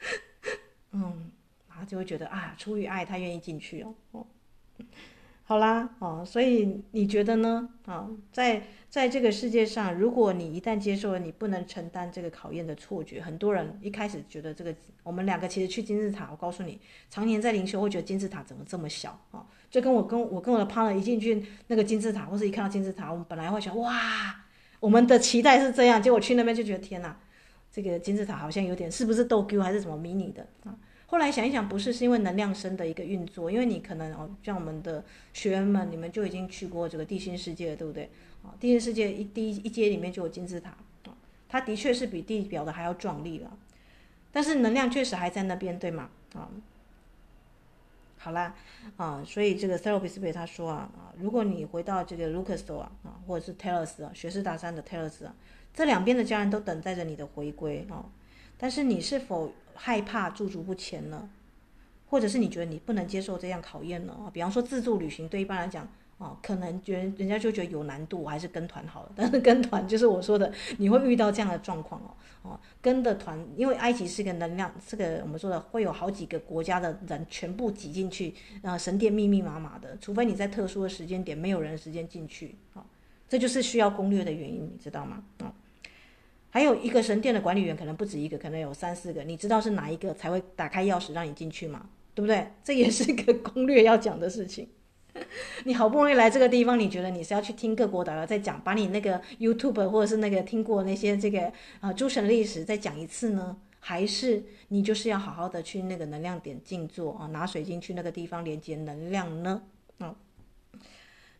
[0.92, 1.30] 嗯，
[1.68, 3.94] 他就会觉得啊，出于爱，他愿意进去哦。
[4.12, 4.26] 哦
[5.48, 7.70] 好啦，哦，所以你觉得呢？
[7.86, 19.46] 啊，在在这个世界上，如果你一旦接受了你不能承担这个考验的错觉，很多人一开始觉得这个，我们两个其实去金字塔，我告诉你，常年在灵修会觉得金字塔怎么这么小啊？
[19.70, 24.44] 就跟我跟我跟我的 partner 一进去那个金字塔，或是一看到金字塔，我们本来会想哇，
[24.80, 27.18] 我们的期待是这样，结果去那边就觉得天哪，
[27.72, 30.76] 这个金字塔好像有点是不是逗 Q 还是什么迷你的啊？
[31.10, 38.10] 后来想一想，不是，是因为能量身的一个运作，因为你可能哦，像我们的学员们，你们就已经去过这个地心世界了，对不对？
[38.44, 40.68] 啊，地心世界一第一一阶里面就有金字塔，
[41.06, 41.16] 啊，
[41.48, 43.56] 它的确是比地表的还要壮丽了，
[44.30, 46.10] 但是能量确实还在那边，对吗？
[46.34, 46.50] 啊，
[48.18, 48.54] 好啦，
[48.98, 55.34] 啊，所以这个 Therapist 他说啊，啊，如果你回到这个 Luxor 啊，啊，或者是 Telos 啊，学士大三的 Telos 啊，
[55.72, 58.04] 这两边的家人都等待着你的回归啊，
[58.58, 59.50] 但是你是否？
[59.80, 61.30] 害怕驻足不前呢，
[62.10, 64.12] 或者是你觉得你不能接受这样考验呢？
[64.32, 69.12] 比方说自助旅行，对一般来讲，啊，可能觉人家就觉得有难度，还是跟团好了。
[69.14, 72.10] 但是跟团就是我说的，你会遇到这样的状况哦，
[72.50, 82.84] 哦，跟的团，因为埃及是个能量，这个我们说的会有好几个国家的人全部挤进去，啊，神殿密密麻麻的，除非你在特殊的时间点没有人时间进去，啊，
[83.28, 85.22] 这就是需要攻略的原因，你知道吗？
[85.38, 85.54] 啊。
[86.50, 89.22] 还有一个神殿的管理员可能不止一个，可能有三四个。
[89.24, 91.88] 你知道是哪一个才会打开钥匙让你进去吗？
[92.14, 92.48] 对不对？
[92.64, 94.68] 这也是一个攻略要讲的事情。
[95.64, 103.56] 你好不容易来这个地方，你觉得你是要去听各国导游再讲，把你那个 YouTube 或者是那个听过那些这个啊诸神历史再讲一次呢？
[103.80, 109.62] 还是你就是要好好的去那个能量点静坐啊，拿水晶去那个地方连接能量呢？
[109.98, 110.14] 啊，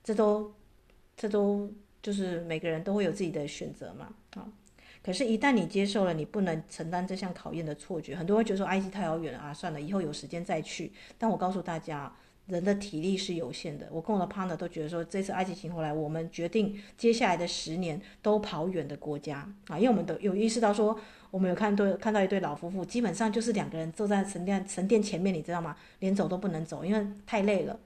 [0.03, 0.53] 这都
[1.17, 4.09] 这都就是每个人都会有自己的选择嘛，
[5.09, 10.93] 可是，一旦你接受了你不能承担这项考验的错觉，很多人觉得说埃及太遥远了啊，算了，以后有时间再去。
[11.17, 12.15] 但我告诉大家，
[12.49, 13.89] 人的体力是有限的。
[13.91, 25.75] 我跟我的 partner 都觉得说，这次埃及行回来，我们决定接下来的十年都跑远的国家啊，因为我们都有意识到说，我们有看对看到一对老夫妇，基本上就是两个人坐在神殿神殿前面，你知道吗？
[26.01, 27.81] 连走都不能走，因为太累了。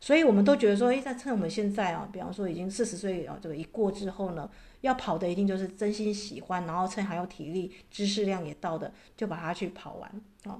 [0.00, 4.48] 所以我们都觉得说，诶，在趁我们现在啊，比方说已经四十岁啊，这个一过之后呢。
[4.80, 10.08] 要跑的一定就是真心喜欢，然后趁还有体力、知识量也到的，就把它去跑完
[10.44, 10.56] 啊。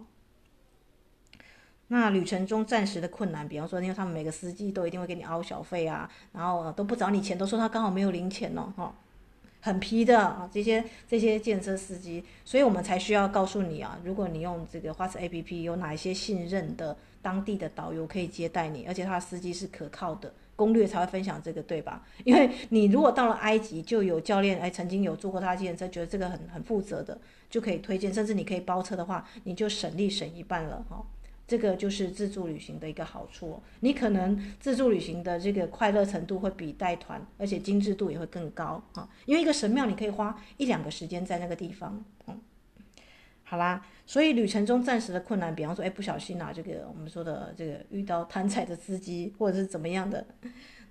[1.86, 8.92] 那旅程中暂时的困难，比方说，因为他们每个司机都一定会给你凹小费啊，然后都不找你钱，都说他刚好没有零钱哦，哈。
[9.60, 16.96] 很皮的啊，这些这些计程车司机，所以我们才需要告诉你啊，如果你用这个花车 APP，有哪一些信任的
[17.28, 22.02] 当地的导游可以接待你，而且他的司机是可靠的，攻略才会分享这个，对吧？
[22.24, 31.04] 因为你如果到了埃及，就有教练哎曾经有坐过他的计程车，觉得这个很很负责的，就可以推荐，甚至你可以包车的话，你就省力省一半了哈。
[31.46, 39.06] 这个就是自助旅行的一个好处，你可能自助旅行的这个快乐程度会比带团，而且精致度也会更高啊。
[39.26, 42.02] 因为一个神庙，你可以花一两个时间在那个地方。
[42.26, 42.40] 嗯，
[43.48, 50.26] 好啦，所以旅程中暂时的困难，比方说，哎，不小心啊，这个我们说的这个遇到贪财的司机，或者是怎么样的。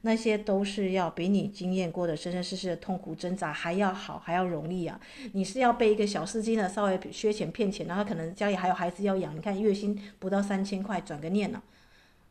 [0.02, 5.00] 那些都是要比你经验过的生生世世的痛苦挣扎还要好，还要容易啊！
[5.34, 11.62] 你是要被一个小司机呢稍微削钱骗钱，然后可能家里还有孩子要养，你看月薪不到三千块，转个念呢，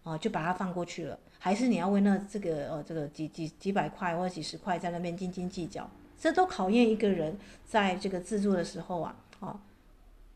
[0.05, 5.89] 啊，就把它放过去了，还是你要为那这个呃这个几几几百块或者几十块在那边斤斤计较？
[6.19, 9.61] 这都考验一个人在这个自助的时候啊啊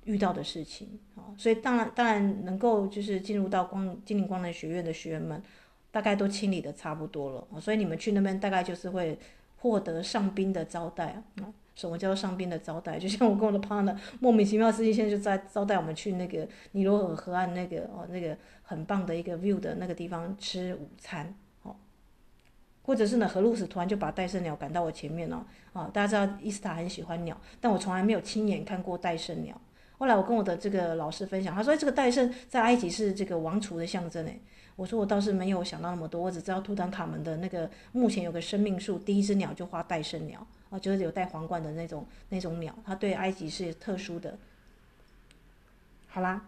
[0.04, 5.42] 遇到的事情啊，所以当然当然能够就是进入到光精灵光能学院的学员们。
[5.92, 9.18] 大概都清理的差不多了，所以你们去那边大概就是会
[9.56, 11.52] 获得上宾的招待啊。
[11.74, 12.96] 什么叫做上宾的招待？
[13.00, 21.34] 就像我跟我的 partner 莫名其妙，司机现在就在招待我们去那个尼罗河河岸那个哦那个很棒的一个 view 的那个地方吃午餐
[21.64, 21.74] 哦。
[22.84, 25.90] 或者是呢，荷鲁斯突然就把戴胜鸟赶到我前面了啊！
[25.92, 29.60] 大家知道伊斯塔很喜欢鸟，但我从来没有亲眼看过戴胜鸟。
[30.00, 34.40] 后来我跟我的这个老师分享，他说这个戴胜在埃及是这个王储的象征诶。
[34.74, 44.38] 我说我倒是没有想到那么多，我只知道图坦卡门的那个目前有个生命树，第一只鸟就画戴胜鸟啊，就是有戴皇冠的那种那种鸟，它对埃及是特殊的。
[46.06, 46.46] 好啦，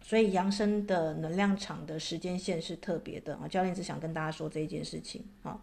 [0.00, 5.60] 所以扬升的能量场的时间线是特别的啊，教练只想跟大家说这一件事情啊。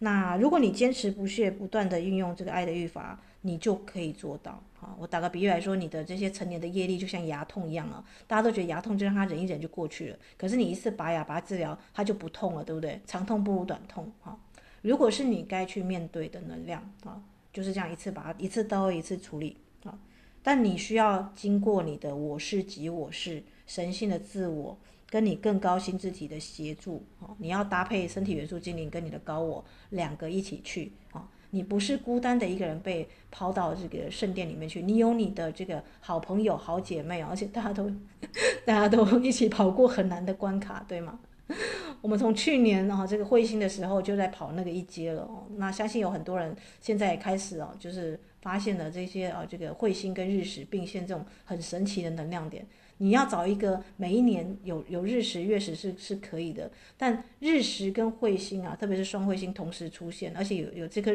[0.00, 4.62] 那如果你坚持不懈，不断的运用这个爱的愈法，你就可以做到。
[4.80, 10.18] 啊，我打个比喻来说，你的这些成年的业力就像牙痛一样啊，大家都觉得牙痛就让它忍一忍就过去了。
[10.36, 13.00] 可是你一次拔牙拔治疗，它就不痛了，对不对？
[13.06, 14.12] 长痛不如短痛。
[14.20, 14.38] 哈，
[14.82, 19.98] 如果是你该去面对的能量啊，就是这样一次拔一次刀一次处理啊。
[20.42, 24.76] 但你需要经过你的我是即我是神性的自我。
[25.08, 37.90] 跟你更高心智体的协助啊，你要搭配身体元素精灵跟你的高我两个一起去啊，你不是孤单的一个人被抛到这个圣殿里面去，你有你的这个好朋友、好姐妹，而且大家都
[38.66, 41.18] 大家都 一起跑过很难的关卡，对吗？
[42.02, 52.66] 我们从去年啊这个彗星的时候就在跑那个一阶了哦，那相信有很多人现在也开始哦，就是发现了这些啊这个彗星跟日食并线这种很神奇的能量点。
[52.98, 61.14] 你要找一个每一年有有日食月食是是可以的，但日食跟彗星啊，特别是双彗星同时出现，而且有有这颗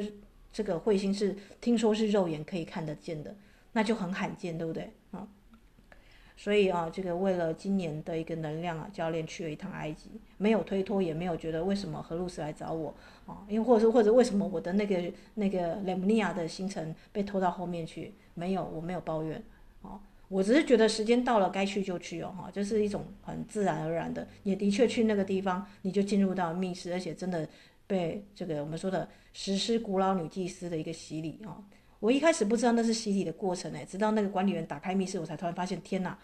[0.51, 3.35] 这个彗星是听说是肉眼可以看得见的，
[3.73, 5.27] 那就很罕见，对不对啊？
[6.37, 12.93] 所以啊，这个为了今年的一个能量啊，教练去了一趟埃及，没有推脱，也没有觉得为什么荷鲁斯来找我
[13.27, 19.41] 啊，因为或者是或者为什么我的那个那个雷姆尼亚的行程被拖到后面去，没有，我没有抱怨
[19.83, 20.01] 啊。
[20.29, 24.27] 我只是觉得时间到了，该去就去哦，哈，这是一种很自然而然的。
[24.43, 27.47] 也的确去那个地方，你就进入到密室，而且真的
[27.85, 31.63] 被这个我们说的实施古老女祭司的一个洗礼哦。
[31.99, 36.17] 我一开始不知道那是洗礼的过程诶，直到那个管理员打开密室，我才突然发现，天哪，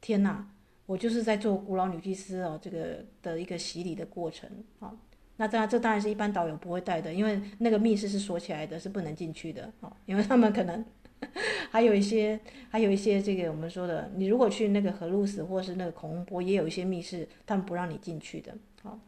[0.00, 0.46] 天哪，
[0.86, 4.50] 我就是在做古老女祭司哦，这个的一个洗礼的过程
[4.80, 4.94] 啊。
[5.36, 10.84] 那当然，这当然是一般导游不会带的，因为那个密室是锁起来的，是不能进去的啊，因为他们可能。
[11.70, 12.38] 还有一些，
[12.68, 18.54] 还有一些这个我们说的，你如果去那个荷鲁斯或是那个孔洪波，也有一些密室，他们不让你进去的。
[18.82, 19.00] 啊，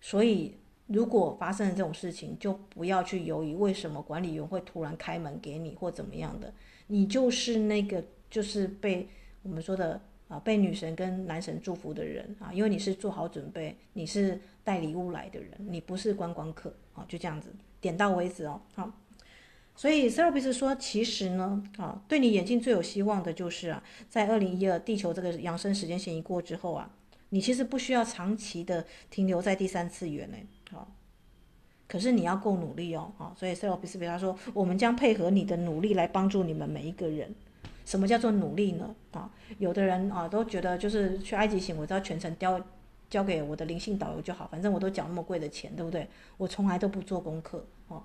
[0.00, 0.56] 所以
[0.92, 6.52] 如果发生了这种事情，就不要去犹豫为什么管理员会突然开门给你或怎么样的，
[6.88, 9.08] 你就是那个就是被
[9.42, 17.48] 我们说的啊，被女神跟男神祝福的人啊，因为你是做好准备，你是带礼物来的人，你不是观光客啊，就这样子，
[17.80, 18.90] 点到为止哦，好。
[19.74, 26.90] 所以 Serapis 说，其实呢，啊，对你眼睛最有希望的就是啊，在二零一二地球这个扬升时间线一过之后啊，
[27.30, 30.36] 你其实不需要长期的停留在第三次元呢，
[30.76, 30.86] 啊，
[31.86, 37.34] 可是你要够努力哦，啊，所以 Serapis 他说，我们将配合你的努力来帮助你们每一个人。
[37.84, 38.94] 什么叫做努力呢？
[39.10, 42.60] 啊，有的人啊都觉得就是去埃及行，我只要全程交
[43.10, 46.08] 交给我的灵性导游就好，反正我都缴那么贵的钱，对不对？
[46.36, 48.02] 我从来都不做功课，哦。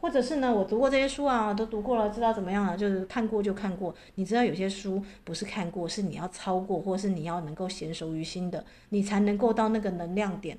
[0.00, 3.94] 或者是呢，我读过这些书啊，都读过了，知道怎么样了，就是看过就看过。
[4.16, 10.58] 你知道有些书不是看过，是你要抄过，或是你要能够娴熟于心的，你才能够到那个能量点，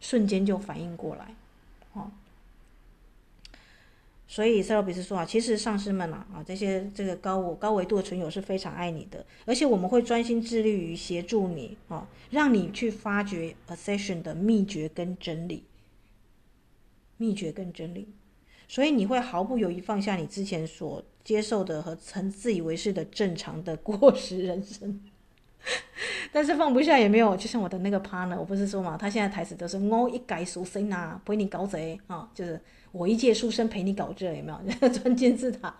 [0.00, 1.34] 瞬间就反应过来。
[1.92, 2.10] 哦，
[4.26, 15.64] 所以塞洛比斯说啊，其实上师们啊啊这些这个高我高维度的存有是非常爱你的，而且我们会专心致力于协助你啊，让你去发掘 Ascension 的秘诀跟真理，
[17.16, 18.08] 秘诀跟真理。
[18.68, 25.00] 所以你会毫不犹豫放下你之前所接受的和曾自以为是的正常的过时人生，
[26.32, 32.58] 但是放不下也没有，就像我的那个 partner，我不是说嘛，他现在台词都是我一介书生啊，陪你搞贼啊，就是
[32.92, 34.50] 我一介书生陪你搞这，有没
[34.80, 34.88] 有？
[34.88, 35.74] 钻金字塔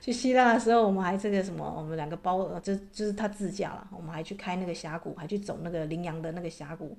[0.00, 6.96] 去希腊的时候，我们还这个什么，我们两个包，这就是他自驾了，我们还去开那个峡谷，还去走那个羚羊的那个峡谷，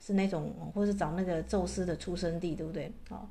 [0.00, 2.90] 是那种，或是找那个宙斯的出生地，对不对？
[3.10, 3.28] 啊。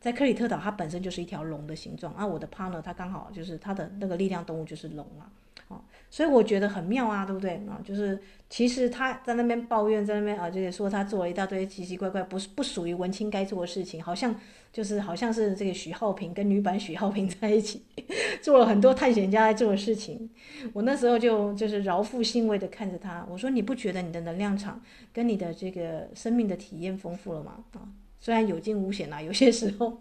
[0.00, 2.24] 在克里特岛，它本身就是一条龙的形状啊。
[2.24, 5.26] 我的 partner 他刚好就是他的那个力量动物就是龙啊，
[5.68, 7.80] 啊，所以我觉得很妙啊，对不对啊？
[7.84, 14.34] 就是其实他在那边抱怨，在那边啊，就是说他做了一大堆奇奇怪怪，不是不属于文青该做的事情，好像
[14.72, 17.82] 就是好像是这个许浩平跟女版许浩平在一起
[18.40, 20.30] 做了很多探险家在做的事情。
[20.72, 24.80] 我那时候就就是饶富欣慰的看着他，我说你不觉得你的能量场
[25.12, 27.64] 跟你的这个生命的体验丰富了吗？
[27.74, 27.82] 啊？
[28.20, 30.00] 虽然有惊无险啊，有些时候，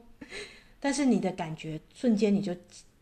[0.80, 2.52] 但是你的感觉瞬间你就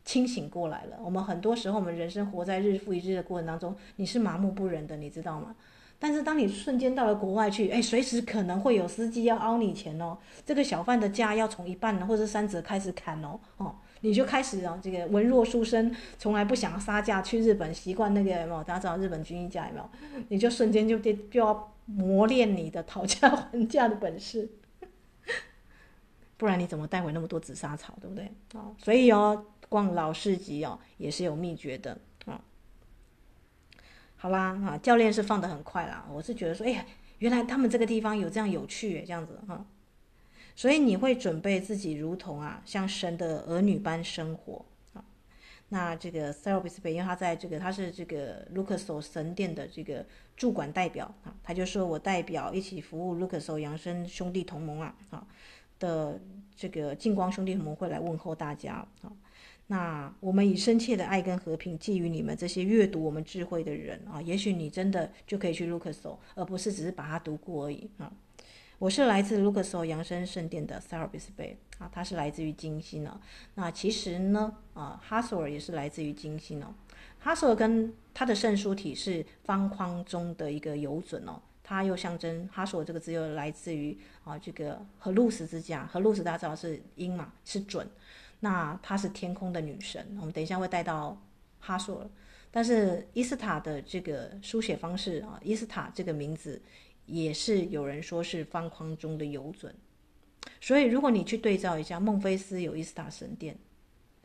[0.05, 0.97] 清醒过来了。
[1.03, 5.55] 我们很多时候，我们人生活在日复一日的过程当中，你是麻木不仁的，你知道吗？
[5.97, 18.63] 但是当你瞬间到了国外去，哎，随时可能会有司机要凹你钱哦，这个小贩的价要从一半或者三折开始砍哦，哦，你就开始哦，这个文弱书生从来不想杀价，去日本习惯那个有没有？
[18.63, 19.89] 大家知道日本军医价有没有？
[20.27, 24.49] 你就瞬间就就就要磨练你的讨价还价的本事。
[26.37, 28.25] 不然你怎么带回那么多紫砂草，对不对？
[28.53, 29.45] 啊，所以哦，
[29.75, 32.39] 逛老市集哦，也是有秘诀的啊。
[34.15, 36.07] 好啦，啊，教练是放得很快啦。
[36.09, 36.85] 我是觉得说，哎，
[37.19, 39.65] 原来他们这个地方有这样有趣，这样子哈。
[40.55, 44.63] 所以你会准备自己如同啊，像神的儿女般生活
[44.93, 45.03] 啊。
[45.67, 50.05] 那这个 s e r a p i s 贝因为他在这个他是这个 Luxor 神殿的这个
[50.37, 55.27] 驻馆代表啊，他就说我代表一起服务 Luxor 扬升兄弟同盟啊，啊。
[55.77, 56.17] 的
[56.55, 59.11] 这个净光兄弟同盟会来问候大家啊，
[59.67, 68.11] 那我们以深切的爱跟和平寄予你们这些阅读我们智慧的人啊，也许你真的就可以去卢克索，而不是只是把它读过而已啊。
[68.77, 73.19] 我是来自卢克索扬升圣殿的 Serapis Bey 啊，他是来自于金星哦。
[73.55, 76.75] 那其实呢啊，哈索尔也是来自于金星哦。
[77.17, 81.41] 哈索尔跟他的圣书体是方框中的一个游准哦。
[81.63, 87.87] 它又象征哈索这个字又来自于啊这个荷鲁斯之家，荷鲁斯大家知道是鹰嘛，是准，
[88.39, 91.21] 那她是天空的女神，我们等一下会带到
[91.59, 92.09] 哈索，
[92.51, 96.61] 但是伊斯塔的这个书写方式啊，伊斯塔这个名字
[97.05, 99.73] 也是有人说是方框中的游准，
[100.59, 103.57] 所以如果你去对照一下，孟菲斯有伊斯塔神殿。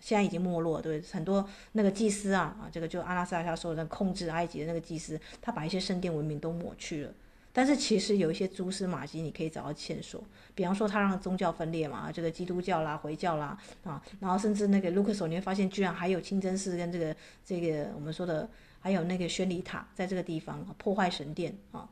[0.02, 7.12] 现在已经没落，对，很多那个祭司啊啊，这个就阿拉斯加说的控制埃及的那个祭司，他把一些圣殿文明都抹去了。
[7.53, 10.22] 但是其实有一些蛛丝马迹，你可以找到线索。
[10.55, 18.48] 比方说，他让宗教分裂嘛，这个基督教啦、回教啦啊，然后甚至那个卢克索，你会发现居然还有清真寺跟这个这个我们说的，
[18.78, 21.88] 还有那个宣礼塔，在这个地方破坏神殿啊，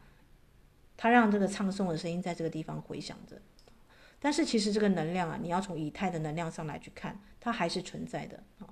[0.97, 3.37] 他让这个唱诵的声音在这个地方回响着。
[4.21, 8.67] 但是其实这个能量啊，你要从以太的能量上来去看，它还是存在的啊。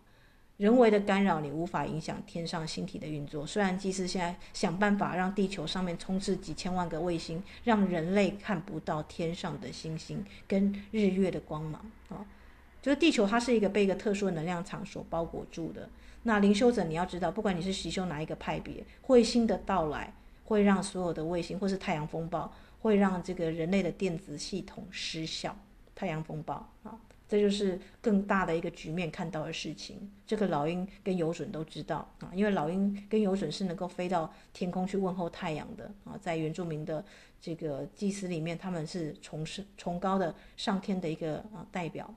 [0.56, 3.46] 人为的干扰你无法影响天上星体的运作。
[3.46, 12.24] 虽然祭司现在想办法让地球上面充斥几千万个卫星，让人类看不到天上的星星跟日月的光芒啊。
[12.80, 15.88] 就是地球它是一个被一个特殊的能量场所包裹住的。
[16.22, 20.12] 那灵修者你要知道，不管你是习修哪一个派别，彗星的到来
[20.44, 22.52] 会让所有的卫星或是太阳风暴。
[22.82, 25.56] 会让这个人类的电子系统失效，
[25.96, 26.54] 太阳风暴
[26.84, 26.94] 啊，
[27.28, 30.10] 这就是更大的一个局面看到的事情。
[30.26, 37.04] 这个老鹰跟游隼都知道啊，因为老鹰跟游隼是能够飞到天空去问候太阳的啊，在原住民的
[37.40, 42.14] 这个祭祀里面，他们是崇是崇高的上天的一个啊代表。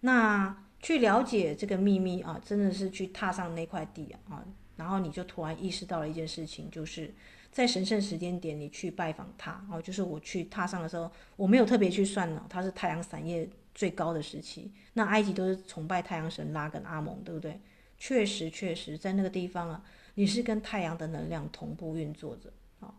[0.00, 4.44] 那去了解这个秘密啊，真的是去踏上那块地啊，
[4.76, 7.14] 然后你就突然意识到了一件事情，就是。
[7.50, 12.46] 在神圣时间点，你去拜访他哦，就是我去踏上的时候，我没有特别去算呢。
[12.48, 17.60] 他是太阳伞叶最高的时期，那埃及都是崇拜太阳神拉跟阿蒙，对不对？
[17.98, 19.84] 确实，确实在那个地方啊，
[20.14, 22.52] 你是跟太阳的能量同步运作着。
[22.78, 22.94] 好，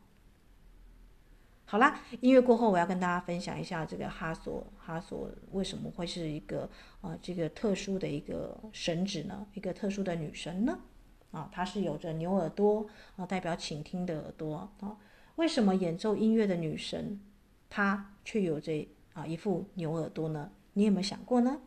[1.65, 9.47] 好啦，音乐过后，我要跟大家分享一下这个哈索，哈索为什么会是一个啊这个特殊的一个神祇呢？
[9.53, 10.77] 一个特殊的女神呢？
[11.31, 14.97] 啊，它是有着牛耳朵啊，代表倾听的耳朵啊。
[15.35, 17.19] 为什么演奏音乐的女神，
[17.69, 18.73] 她却有着
[19.13, 20.51] 啊一副牛耳朵呢？
[20.73, 21.61] 你有没有想过呢？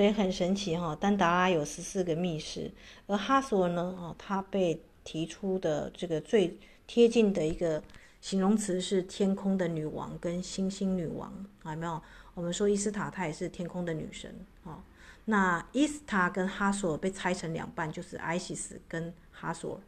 [0.00, 2.72] 所以很神奇哈，丹达拉有十四个密室，
[3.06, 7.82] 而哈索呢，哦，他被提出的这个最贴近的一个
[8.22, 11.30] 形容词是天空的女王跟星星女王，
[11.66, 12.02] 有没有？
[12.32, 14.82] 我们说伊斯塔，她也是天空的女神，哦，
[15.26, 19.82] 那伊斯塔跟哈索被拆成两半，就是 ISIS 跟哈索，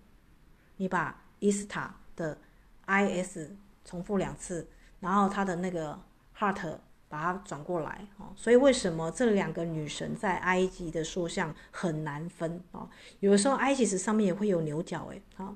[0.76, 2.36] 你把伊斯塔的
[2.86, 3.48] IS
[3.82, 4.68] 重复两次，
[5.00, 5.98] 然后它的那个
[6.38, 6.76] heart。
[7.12, 12.88] 把它转过来哦，所以为什么这两个女神在埃及的塑像很难分哦？
[13.20, 15.20] 有的时候埃及石上面也会有牛角诶。
[15.34, 15.54] 好，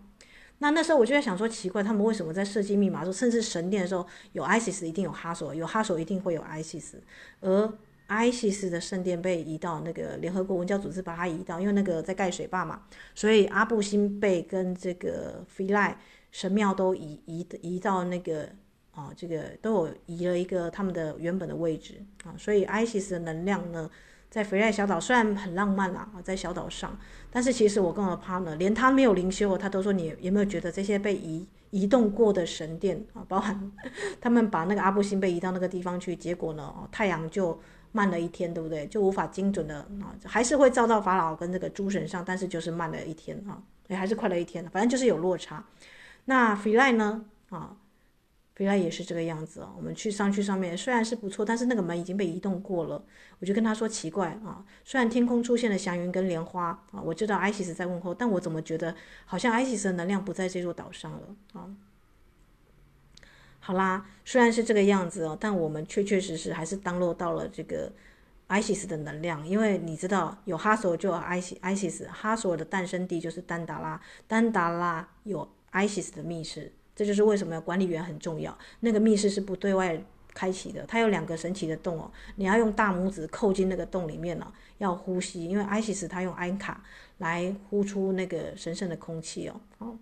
[0.59, 6.97] 那那时候我就在想说，奇怪，他们为什么在设计密码的时候，甚至神殿的时候有 ISIS 一定有哈索，有哈索一定会有 ISIS，
[7.41, 7.73] 而
[8.09, 12.83] ISIS 的圣殿被移到那个联合国文教组织把它移到，因为那个在盖水坝嘛，
[13.15, 15.99] 所以阿布辛贝跟这个菲赖
[16.31, 18.51] 神庙都移移移到那个。
[18.97, 23.91] 啊，这个都有移了一个他们的原本的位置啊，所以 ISIS 的能量呢，
[24.31, 26.99] 在肥赖小岛虽然很浪漫啊，在小岛上，
[27.31, 33.71] 但是其实我跟我的 partner，连他没有灵修，他都说，你有没有觉得这些被移移动过的神殿啊，包含
[34.19, 37.61] 他们把那个阿布辛贝移到那个地方去，结果呢，太阳就
[37.93, 38.87] 慢了一天，对不对？
[38.87, 45.63] 就无法精准的啊，还是会照到法老跟这个诸神上，但是就是慢了一天啊，也还是快了一天，反正就是有落差。
[46.25, 47.77] 那菲赖呢啊？
[48.65, 49.75] 原来也是这个样子哦！
[49.77, 53.05] 我们去上去上面虽然是不错，但是那个门已经被移动过了。
[53.39, 58.95] 我就跟他说奇怪啊，虽然天空出现了祥云跟莲花啊，我知道 ISIS 在问候，但我怎么觉得
[59.27, 61.69] 好像 ISIS 的能量不在这座岛上了啊？
[63.61, 67.93] 好啦，虽然是这个样子哦，但我们确确实实还是当落到了这个
[68.49, 76.73] ISIS 的能量，因为你知道有哈索就有 ISIS，哈索的诞生地就是丹达拉，丹达拉有 ISIS 的密室。
[76.97, 78.59] 这就是为什么管理员很重要。
[78.81, 80.03] 那个密室是不对外
[80.35, 86.83] 开启的，它有两个神奇的洞哦，你要用大拇指扣进那个洞里面呢，要呼吸，因为 ISIS 它用安卡
[87.19, 89.61] 来呼出那个神圣的空气哦。
[89.79, 89.97] 好。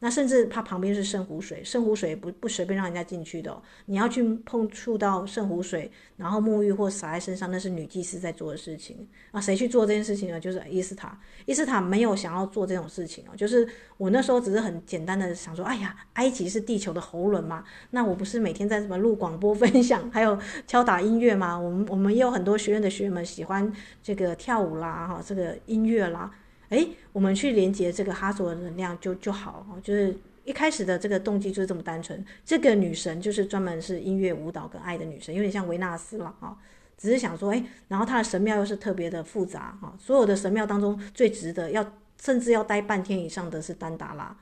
[0.00, 3.60] 那甚至它旁边是圣湖水，圣湖水不不随便让人家进去的。
[3.86, 9.08] 你要去碰触到圣湖水，然后沐浴或洒在身上，那是女祭司在做的事情。
[9.32, 10.38] 啊，谁去做这件事情呢？
[10.38, 11.18] 就是伊斯塔。
[11.46, 13.36] 伊斯塔没有想要做这种事情哦。
[13.36, 17.64] 就是我那时候只是很简单的想说，哎呀，埃及是地球的喉轮嘛。
[17.90, 21.58] 那我不是每天在什么录广播分享，还有敲打音乐吗？
[21.58, 26.30] 我们我们也有很多学院的学员们喜欢这个跳舞啦，哈，这个音乐啦。
[26.70, 32.24] 哎，我们去连接这个哈索的能量就就好哦，就是一开始的这个动机就是这么单纯。
[32.44, 36.56] 这个女神就是专门是音乐、舞蹈跟爱的女神，有点像维纳斯了啊。
[36.96, 44.36] 只是想说，哎，然后她的神庙又是特别的复杂啊，所有的神庙当中最值得要甚至要待半天以上的是丹达拉。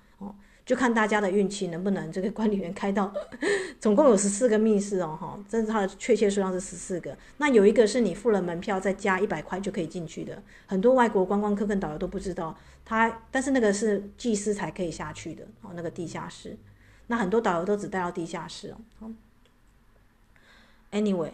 [0.67, 3.15] 就看大家的运气能不能这个管理员开到，
[3.79, 7.17] 总共有十四个密室哦，哈，这是它的确切数量是十四个。
[7.37, 12.59] 那有一个是你付了门票再加一百块就可以进去的，很多外国观光客跟导游都不知道。
[12.85, 16.57] 他但是那个是祭司才可以下去的哦，那个地下室。
[17.07, 19.13] 那很多导游都只带到地下室哦。
[20.91, 21.31] Anyway，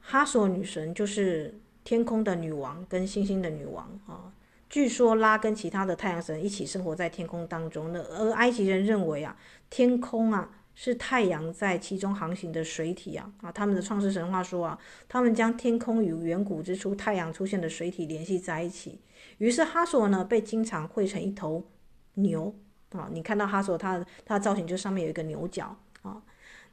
[0.00, 1.54] 哈索女神就是
[1.84, 4.33] 天空的女王跟星星的女王啊。
[4.74, 9.36] 据说拉跟其他的太阳神一起生活在天空当中，那而埃及人认为啊，
[9.70, 14.76] 天空啊是太阳在其中航行的水体啊啊，他们的创世神话说啊，
[15.08, 19.00] 他们将天空与远古之初太阳出现的水体联系在一起，
[19.38, 21.64] 于是哈索呢被经常绘成一头
[22.14, 22.52] 牛
[22.90, 26.20] 啊，你看到哈索它它的造型就上面有一个牛角啊，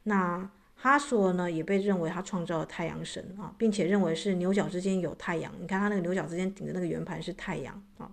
[0.02, 0.50] 那。
[0.82, 5.52] 哈索呢也被认为他创造了太阳神啊，并且认为是牛角之间有太阳。
[5.60, 8.10] 你看他那个牛角之间顶的那个圆盘是太阳啊，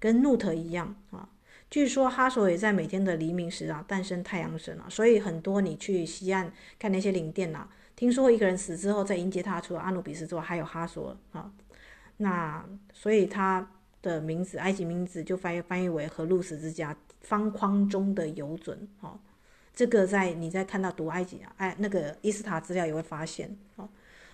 [0.00, 1.28] 跟努特一样啊。
[1.70, 11.52] 据说哈索也在每天的黎明时啊诞生太阳神啊，所以很多你去西岸看那些灵殿呐，听说一个人死之后再迎接他，除了阿努比斯之外，还有哈索啊。
[12.16, 13.70] 那所以他
[14.02, 19.16] 的名字，埃及名字就翻译翻译为和路斯之家，方框中的游准啊。
[19.80, 23.88] 这个在你在看到读埃及哎那个伊斯塔资料也会发现哦。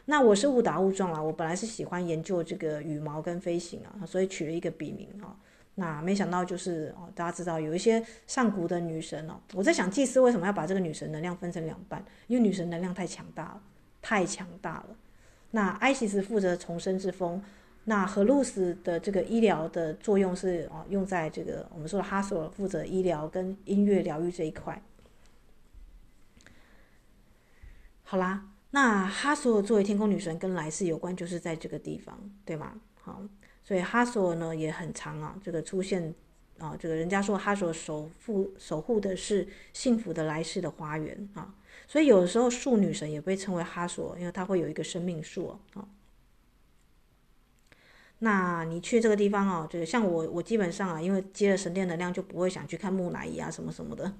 [0.06, 5.36] 那我是误打误撞啦，我本来是喜欢研究这个羽毛跟飞行啊，所以取了一个笔名啊。
[5.76, 12.04] 那没想到就是哦，大家知道有一些上古的女神哦，我在想祭司为什么要把这个女神能量分成两半？
[12.26, 13.62] 因为女神能量太强大了，
[14.02, 14.96] 太强大了。
[15.52, 17.40] 那埃西斯负责重生之风，
[17.84, 24.82] 那荷鲁斯的这个医疗的作用是哦，用在这个我们说的哈索尔负责医疗跟音乐疗愈这一块。
[28.08, 32.80] 好啦，那哈索作为天空女神跟来世有关，就是在这个地方，对吗？
[32.94, 33.20] 好。
[33.64, 36.14] 所以哈索呢也很长啊，这个出现
[36.58, 41.52] 啊，这个人家说哈索守护守护的是幸福的来世的花园啊，
[41.88, 45.88] 所以有的时候树女神也被称为哈索，因为它会有一个生命树啊。
[48.20, 54.12] 那你去这个地方啊，这个像我我基本上啊，因为接了神殿能量，就不会想去看木乃伊啊什么什么的，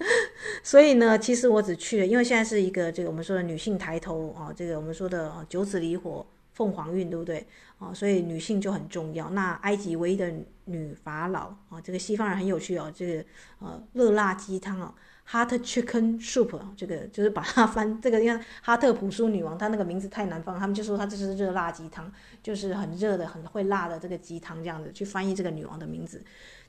[0.62, 6.26] 所以呢，其实我只去了，因为现在是一个这个我们说的女性抬头啊，这个我们说的九子离火。
[6.52, 7.46] 凤凰运对不对
[7.78, 7.94] 啊？
[7.94, 9.30] 所以女性就很重要。
[9.30, 10.30] 那埃及唯一的
[10.66, 12.92] 女法老啊，这个西方人很有趣哦。
[12.94, 13.24] 这个
[13.60, 14.92] 呃热辣鸡汤啊
[15.30, 22.10] ，hot chicken soup，这个就是把它翻这个，因为哈特普苏女王她那个名字太难翻，他们就说她这是热辣鸡汤，
[22.42, 26.22] 就是很热的、很会辣的这个鸡汤这样子去翻译这个女王的名字。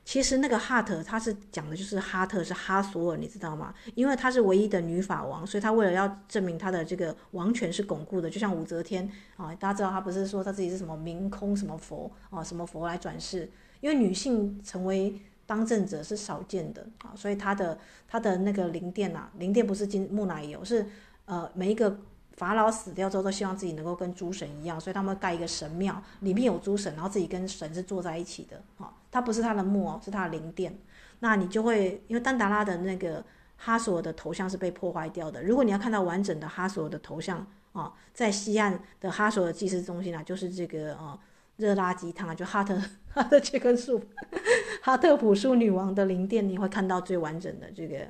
[0.04, 3.72] 其实那个哈特，他是讲的就是哈特是哈索尔，你知道吗？
[3.94, 13.48] 因为她是唯一的女法王，所以她为了要证明她的这个王权是巩固的，就像武则天啊，大家知道她不是说她自己是什么明空什么佛啊，什么佛来转世，
[13.80, 15.14] 因为女性成为
[15.52, 17.78] 当政者是少见的啊，所以他的
[18.08, 20.86] 他的那个灵殿呐，灵殿不是金木乃伊，是
[21.26, 21.98] 呃每一个。
[22.34, 28.56] 法老死掉之后，都希望自己能够跟诸神一样，所以他们盖一个神庙，里面有诸神，然后自己跟神是坐在一起的。
[28.78, 30.76] 啊，它不是他的墓哦，是他的灵殿。
[31.20, 33.22] 那你就会，因为丹达拉的那个
[33.58, 35.42] 哈索的头像是被破坏掉的。
[35.42, 41.18] 如果你要看到完整的哈索的头像啊，在西岸的哈索的祭祀中心啊，就是这个啊
[41.56, 42.80] 热拉吉汤啊，就哈特
[43.12, 44.02] 哈特这棵树，
[44.82, 48.06] 哈特普苏女王的灵殿，你会看到最完整的这个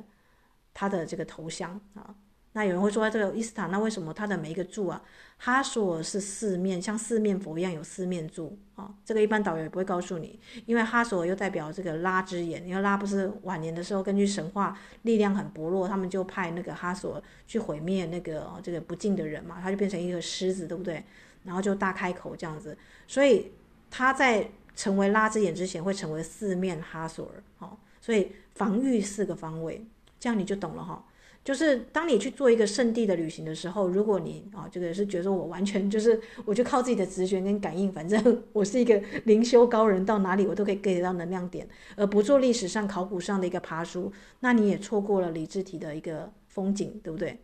[0.73, 2.15] 他的这个头像啊。
[2.55, 5.03] 那有人会说，这个伊斯塔，那为什么它的每一个柱啊，
[5.39, 8.95] 哈索是四面，像四面佛一样有四面柱啊？
[9.07, 21.03] 这个一般导游也不会告诉你，因为哈索又代表这个拉之眼，因为拉不是晚年的时候根据神话力量很薄弱，他们就派那个哈索去毁灭那个这个不敬的人嘛，他就变成一个狮子，对不对？
[21.45, 22.77] 然后就大开口这样子，
[23.07, 23.51] 所以
[23.91, 29.85] 他在成为拉之眼之前会成为四面哈索尔，哦，所以防御四个方位，
[30.19, 31.05] 这样你就懂了哈。
[31.45, 47.37] 就是当你去做一个圣地的旅行的时候，如果你啊，这个是觉得我完全就是，我就靠自己的直觉跟感应，反正我是一个灵修高人，到哪里我都可以 get 到能量点，而不做历史上考古上的一个爬书，那你也错过了李治提的一个风景，对不对？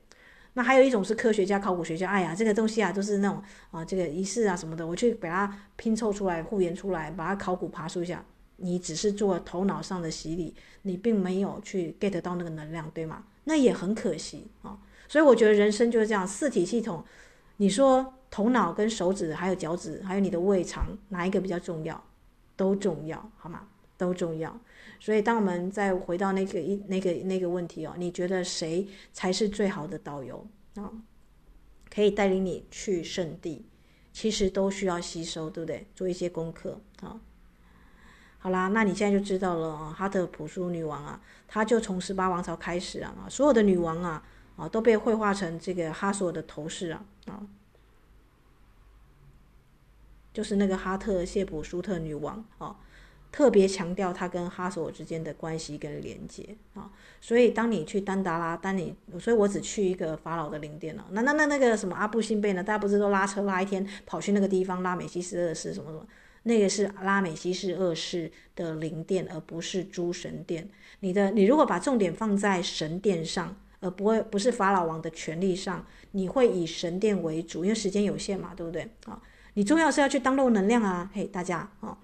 [0.59, 3.41] 那还有一种是科学家、考古学家，哎呀，这个东西啊，都是那种
[3.71, 8.25] 啊，这个仪式啊什么的，我去把它拼凑出来、复原出来，把它考古爬梳一下，
[8.57, 10.53] 你只是做头脑上的洗礼，
[10.83, 13.23] 你并没有去 get 到那个能量，对吗？
[13.45, 17.05] 那也很可惜啊，所以我觉得人生就是这样，四体系统，
[17.59, 22.03] 你说头脑跟手指还有脚趾还有你的胃肠哪一个比较重要？
[22.57, 23.61] 都重要，好吗？
[23.97, 24.59] 都重要。
[25.01, 30.93] 所以当我们再回到那个一那个那个问题哦，你觉得谁才是最好的导游啊？
[31.91, 33.65] 可以带领你去圣地，
[34.13, 35.87] 其实都需要吸收，对不对？
[35.95, 37.21] 做一些功课啊。
[38.41, 44.23] 好啦，那你现在就知道了啊，哈特普苏女王啊，她就从十八王朝开始啊，所有的女王啊
[44.57, 47.47] 啊都被绘画成这个哈索的头饰啊啊，
[50.33, 52.77] 就是那个哈特谢普苏特女王啊，
[53.31, 62.63] 特别强调他跟哈索之间的关系跟连接啊，所以当你去丹达拉，当你，所以我只去一个法老的灵殿了，那那那那个什么阿布辛贝呢？
[62.63, 66.07] 大家不是都拉车拉一天跑去那个地方拉美西斯二世什么什么？
[66.45, 70.69] 那个是拉美西斯二世的灵殿，而不是诸神殿。
[71.01, 79.21] 你的，你如果把重点放在神殿上，而不会不是法老王的权力上，你会以神殿为主，因为时间有限嘛，对不对啊？
[79.55, 81.99] 你重要是要去当漏能量啊，嘿，大家啊，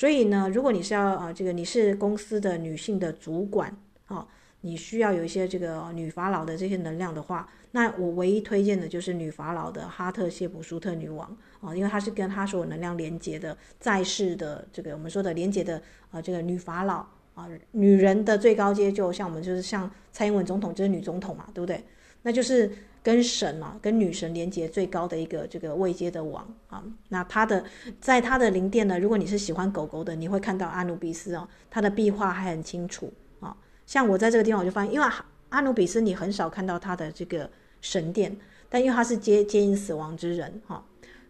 [0.00, 3.70] 所以呢，如果你是要啊，这个你是公司的女性的主管
[4.06, 4.26] 啊，
[4.62, 7.46] 你需要有一些这个女法老的这些能量的话。
[7.72, 21.84] 那我唯一推荐的就是女法老的哈特谢普苏特女王啊，因为她是跟她所有能量连接的在世的这个我们说的连接的啊这个女法老啊，女人的最高阶就像我们就是像蔡英文总统就是女总统嘛，对不对？
[22.22, 22.72] 那就是
[23.02, 26.82] 跟神嘛，跟女神连接最高的一个这个位阶的王啊。
[27.08, 27.64] 那他的
[28.00, 33.56] 在他的灵殿呢，如果你是喜欢狗狗的，你会看到阿努比斯哦，他的壁画还很清楚啊。
[33.86, 35.06] 像我在这个地方我就发现，因为。
[35.50, 38.36] 阿努比斯你很少看到他的这个神殿，
[38.68, 40.80] 但因为他是接接引死亡之人哈，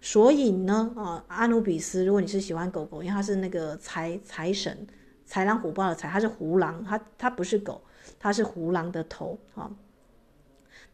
[0.03, 4.87] 所以呢啊，阿努比斯如果你是喜欢狗狗，因为他是那个财财神，
[5.27, 7.81] 豺狼虎豹的豺，他是胡狼，他他不是狗，
[8.19, 9.71] 他是胡狼的头啊。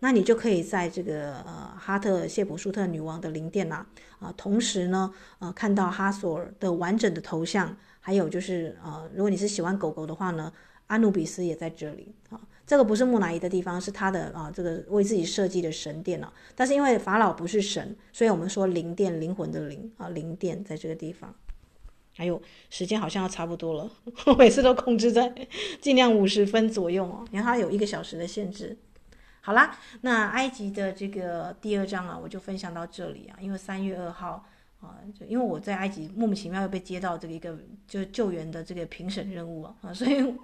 [0.01, 3.77] 那你就可以在这个呃哈特谢普舒特女王的灵殿呐
[4.19, 10.53] 啊，啊，同时呢呃看到哈索尔的完整的头像，还有就是呃如果你是喜欢狗狗的话呢，
[10.89, 12.41] 阿努比斯也在这里啊。
[12.67, 16.33] 这个不是木乃伊的地方，是他的啊这个为自己设计的神殿了，啊。
[16.55, 21.35] 但是因为法老不是神，所以我们说灵殿灵魂的灵啊灵殿在这个地方。
[22.17, 22.41] 还有
[22.71, 23.91] 时间好像要差不多了，
[24.27, 25.33] 我每次都控制在
[25.81, 28.77] 尽量五十分左右哦，因为它有一个小时的限制。
[29.47, 33.39] 好啦，那埃及的这个第二章啊，我就分享到这里啊。
[33.41, 34.45] 因为三月二号
[34.81, 40.35] 啊，就因为我在埃及莫名其妙又被接到这个一个就是救援的这个评审任务啊，所以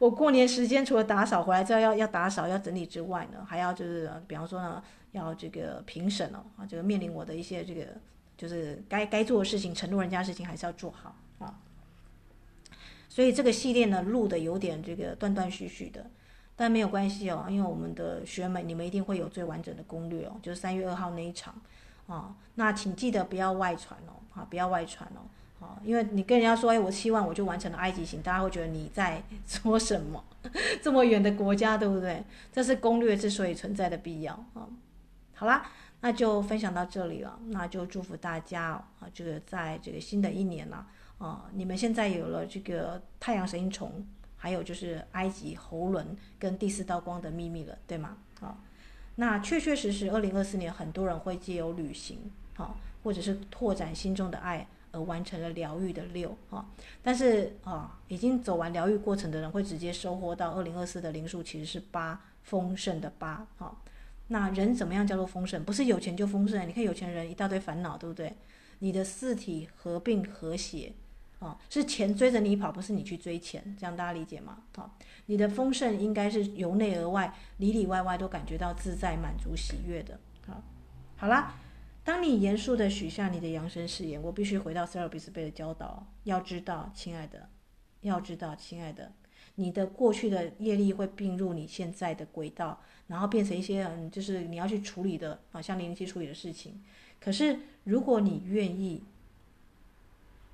[0.00, 4.82] 我过年时间除了打扫回来之后要要打扫要整理之外呢，还要就是比方说呢，
[5.12, 7.86] 要这个评审哦啊，这个面临我的一些这个
[8.36, 11.54] 就是该该做的事情，承诺人家的事情还是要做好啊。
[13.08, 16.10] 所以这个系列呢录的有点这个断断续续的。
[16.62, 21.52] 但没有关系哦，因为我们的学员们，你们一定会有最完整的攻略哦，就是三月二号那一场，
[22.06, 25.26] 啊，那请记得不要外传哦，啊，不要外传哦，
[25.66, 30.22] 啊，因为你跟人家说，哎，我七万我就完成了埃及行，大家会觉得你在 说什么？
[30.80, 32.22] 这么远的国家，对不对？
[32.52, 34.62] 这是攻略之所以存在的必要啊。
[35.34, 35.68] 好啦，
[36.00, 40.86] 那就分享到这里了，那就祝福大家啊，这个在这个新的一年呢，
[41.18, 44.06] 啊，你们现在有了这个太阳神鹰虫。
[44.42, 46.04] 还有就是埃及喉轮
[46.36, 48.16] 跟第四道光的秘密了，对吗？
[48.40, 48.58] 啊，
[49.14, 52.18] 那确确实实，二零二四年很多人会借由旅行，
[52.56, 52.74] 啊，
[53.04, 56.66] 或者是拓展心中的爱而完成了疗愈的六，啊，
[57.04, 63.76] 但是啊，已经走完疗愈过程的人会直接收获到二零二四的灵数其实是八，丰盛的八，啊，
[64.26, 65.62] 那人怎么样叫做丰盛？
[65.62, 68.34] 不是有钱就丰盛，你看有钱人一大堆烦恼，对不对？
[68.80, 70.92] 你的四体合并和谐。
[71.42, 74.62] 哦，是钱追着你跑，不是你去追钱，这样大家理解吗？
[74.76, 74.90] 好、哦，
[75.26, 80.20] 你的丰盛应该是由内而外，里里外外都感觉到自在、满足、喜悦的。
[80.46, 80.62] 好、
[81.16, 81.56] 好啦，
[82.04, 87.48] 当你严肃地许下你的扬声誓言，我必须回到塞尔比斯贝的教导，要知道，亲爱的，
[88.02, 89.10] 要知道，亲爱的，
[89.56, 96.80] 你的过去的业力会并入你现在的轨道，然后变成一些嗯，就是你要去处理的啊，像灵气处理的事情。
[97.18, 99.02] 可是如果你愿意。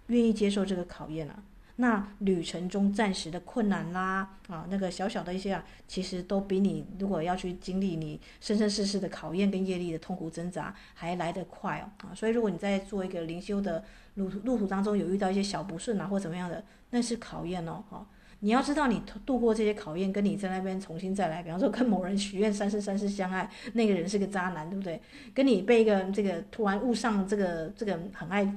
[0.09, 1.43] 愿意接受这个考验啊，
[1.77, 13.85] 那旅程中暂时的困难啦，啊，那个小小的一些啊，其实都比你如果要去经历你生生世世的考验跟业力的痛苦挣扎还来得快哦，啊，所以如果你在做一个灵修的
[14.15, 18.07] 路路途当中有遇到一些小不顺啊或怎么样的，那是考验哦，哈，
[18.41, 25.01] 你要知道你度过这些考验，跟你在那边重新再来，比方说跟某人许愿三世三世相爱，那个人是个渣男，对不对？
[25.35, 28.51] 跟你被一个这个突然误上这个这个很爱。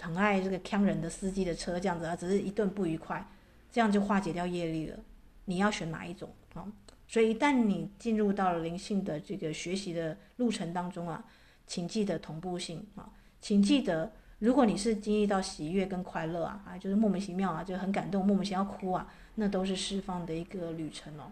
[0.00, 3.22] 疼爱这个坑人的司机的车，这样子啊，只是一顿不愉快，
[3.70, 4.98] 这样就化解掉业力了。
[5.44, 6.64] 你要选哪一种啊？
[7.06, 11.22] 所以一旦你进入到了灵性的这个学习的路程当中啊，
[11.66, 13.10] 请记得同步性啊，
[13.42, 21.30] 请记得，如果你是经历到喜悦跟快乐啊，啊，就是莫名其妙啊，就很感动，莫名其妙哭啊，那都是释放的一个旅程哦。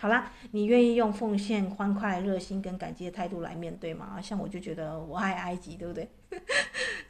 [0.00, 4.20] 好啦，你愿意用奉献、欢快、热心跟感激的态度来面对吗？
[4.22, 6.08] 像我就觉得我爱埃及，对不对？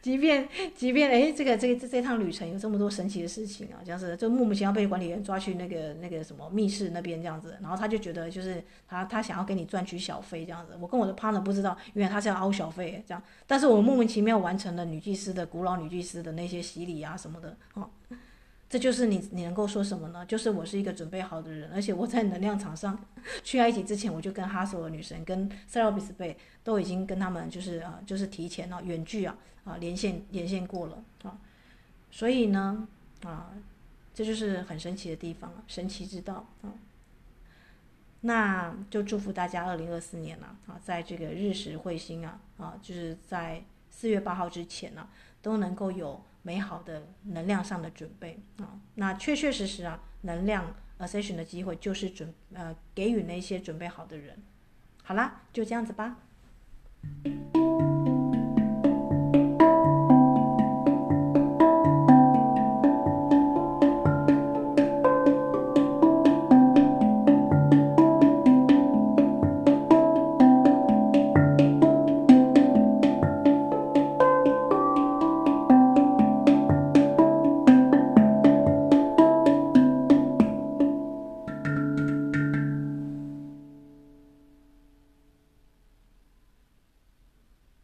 [0.01, 10.79] 即便即便哎，这个这个这这趟旅程有这么多神奇的事情啊，这样子就莫名其妙被管理员抓去那个那个什么密室那边这样子，然后他就觉得就是他他想要给你赚取小费这样子。
[10.81, 17.91] 我跟我的 partner 不知道，原来他是要凹小费这样，但是我莫名其妙完成了女祭司的古老女祭司的那些洗礼啊什么的哦。
[18.71, 20.27] 这就是你，你能够说什么呢？
[20.27, 23.03] 就是我是一个准备好的人，而且我在能量场上
[23.43, 31.39] 去埃及之前，我就跟哈索尔女神、跟塞尔比斯贝都已经跟他们就是啊，就是提前了远距啊啊连线连线过了啊，
[32.11, 32.87] 所以呢
[33.23, 33.55] 啊，
[34.13, 36.69] 这就是很神奇的地方，神奇之道啊。
[38.21, 45.09] 那就祝福大家二零二四年了啊，在这个日食彗星啊啊，就是在四月八号之前呢，
[45.41, 46.23] 都能够有。
[46.43, 54.37] 美好的能量上的准备啊，那确确实实啊，能量 ascension 的机会就是准呃给予那些准备好的人。
[55.03, 56.19] 好啦，就这样子吧。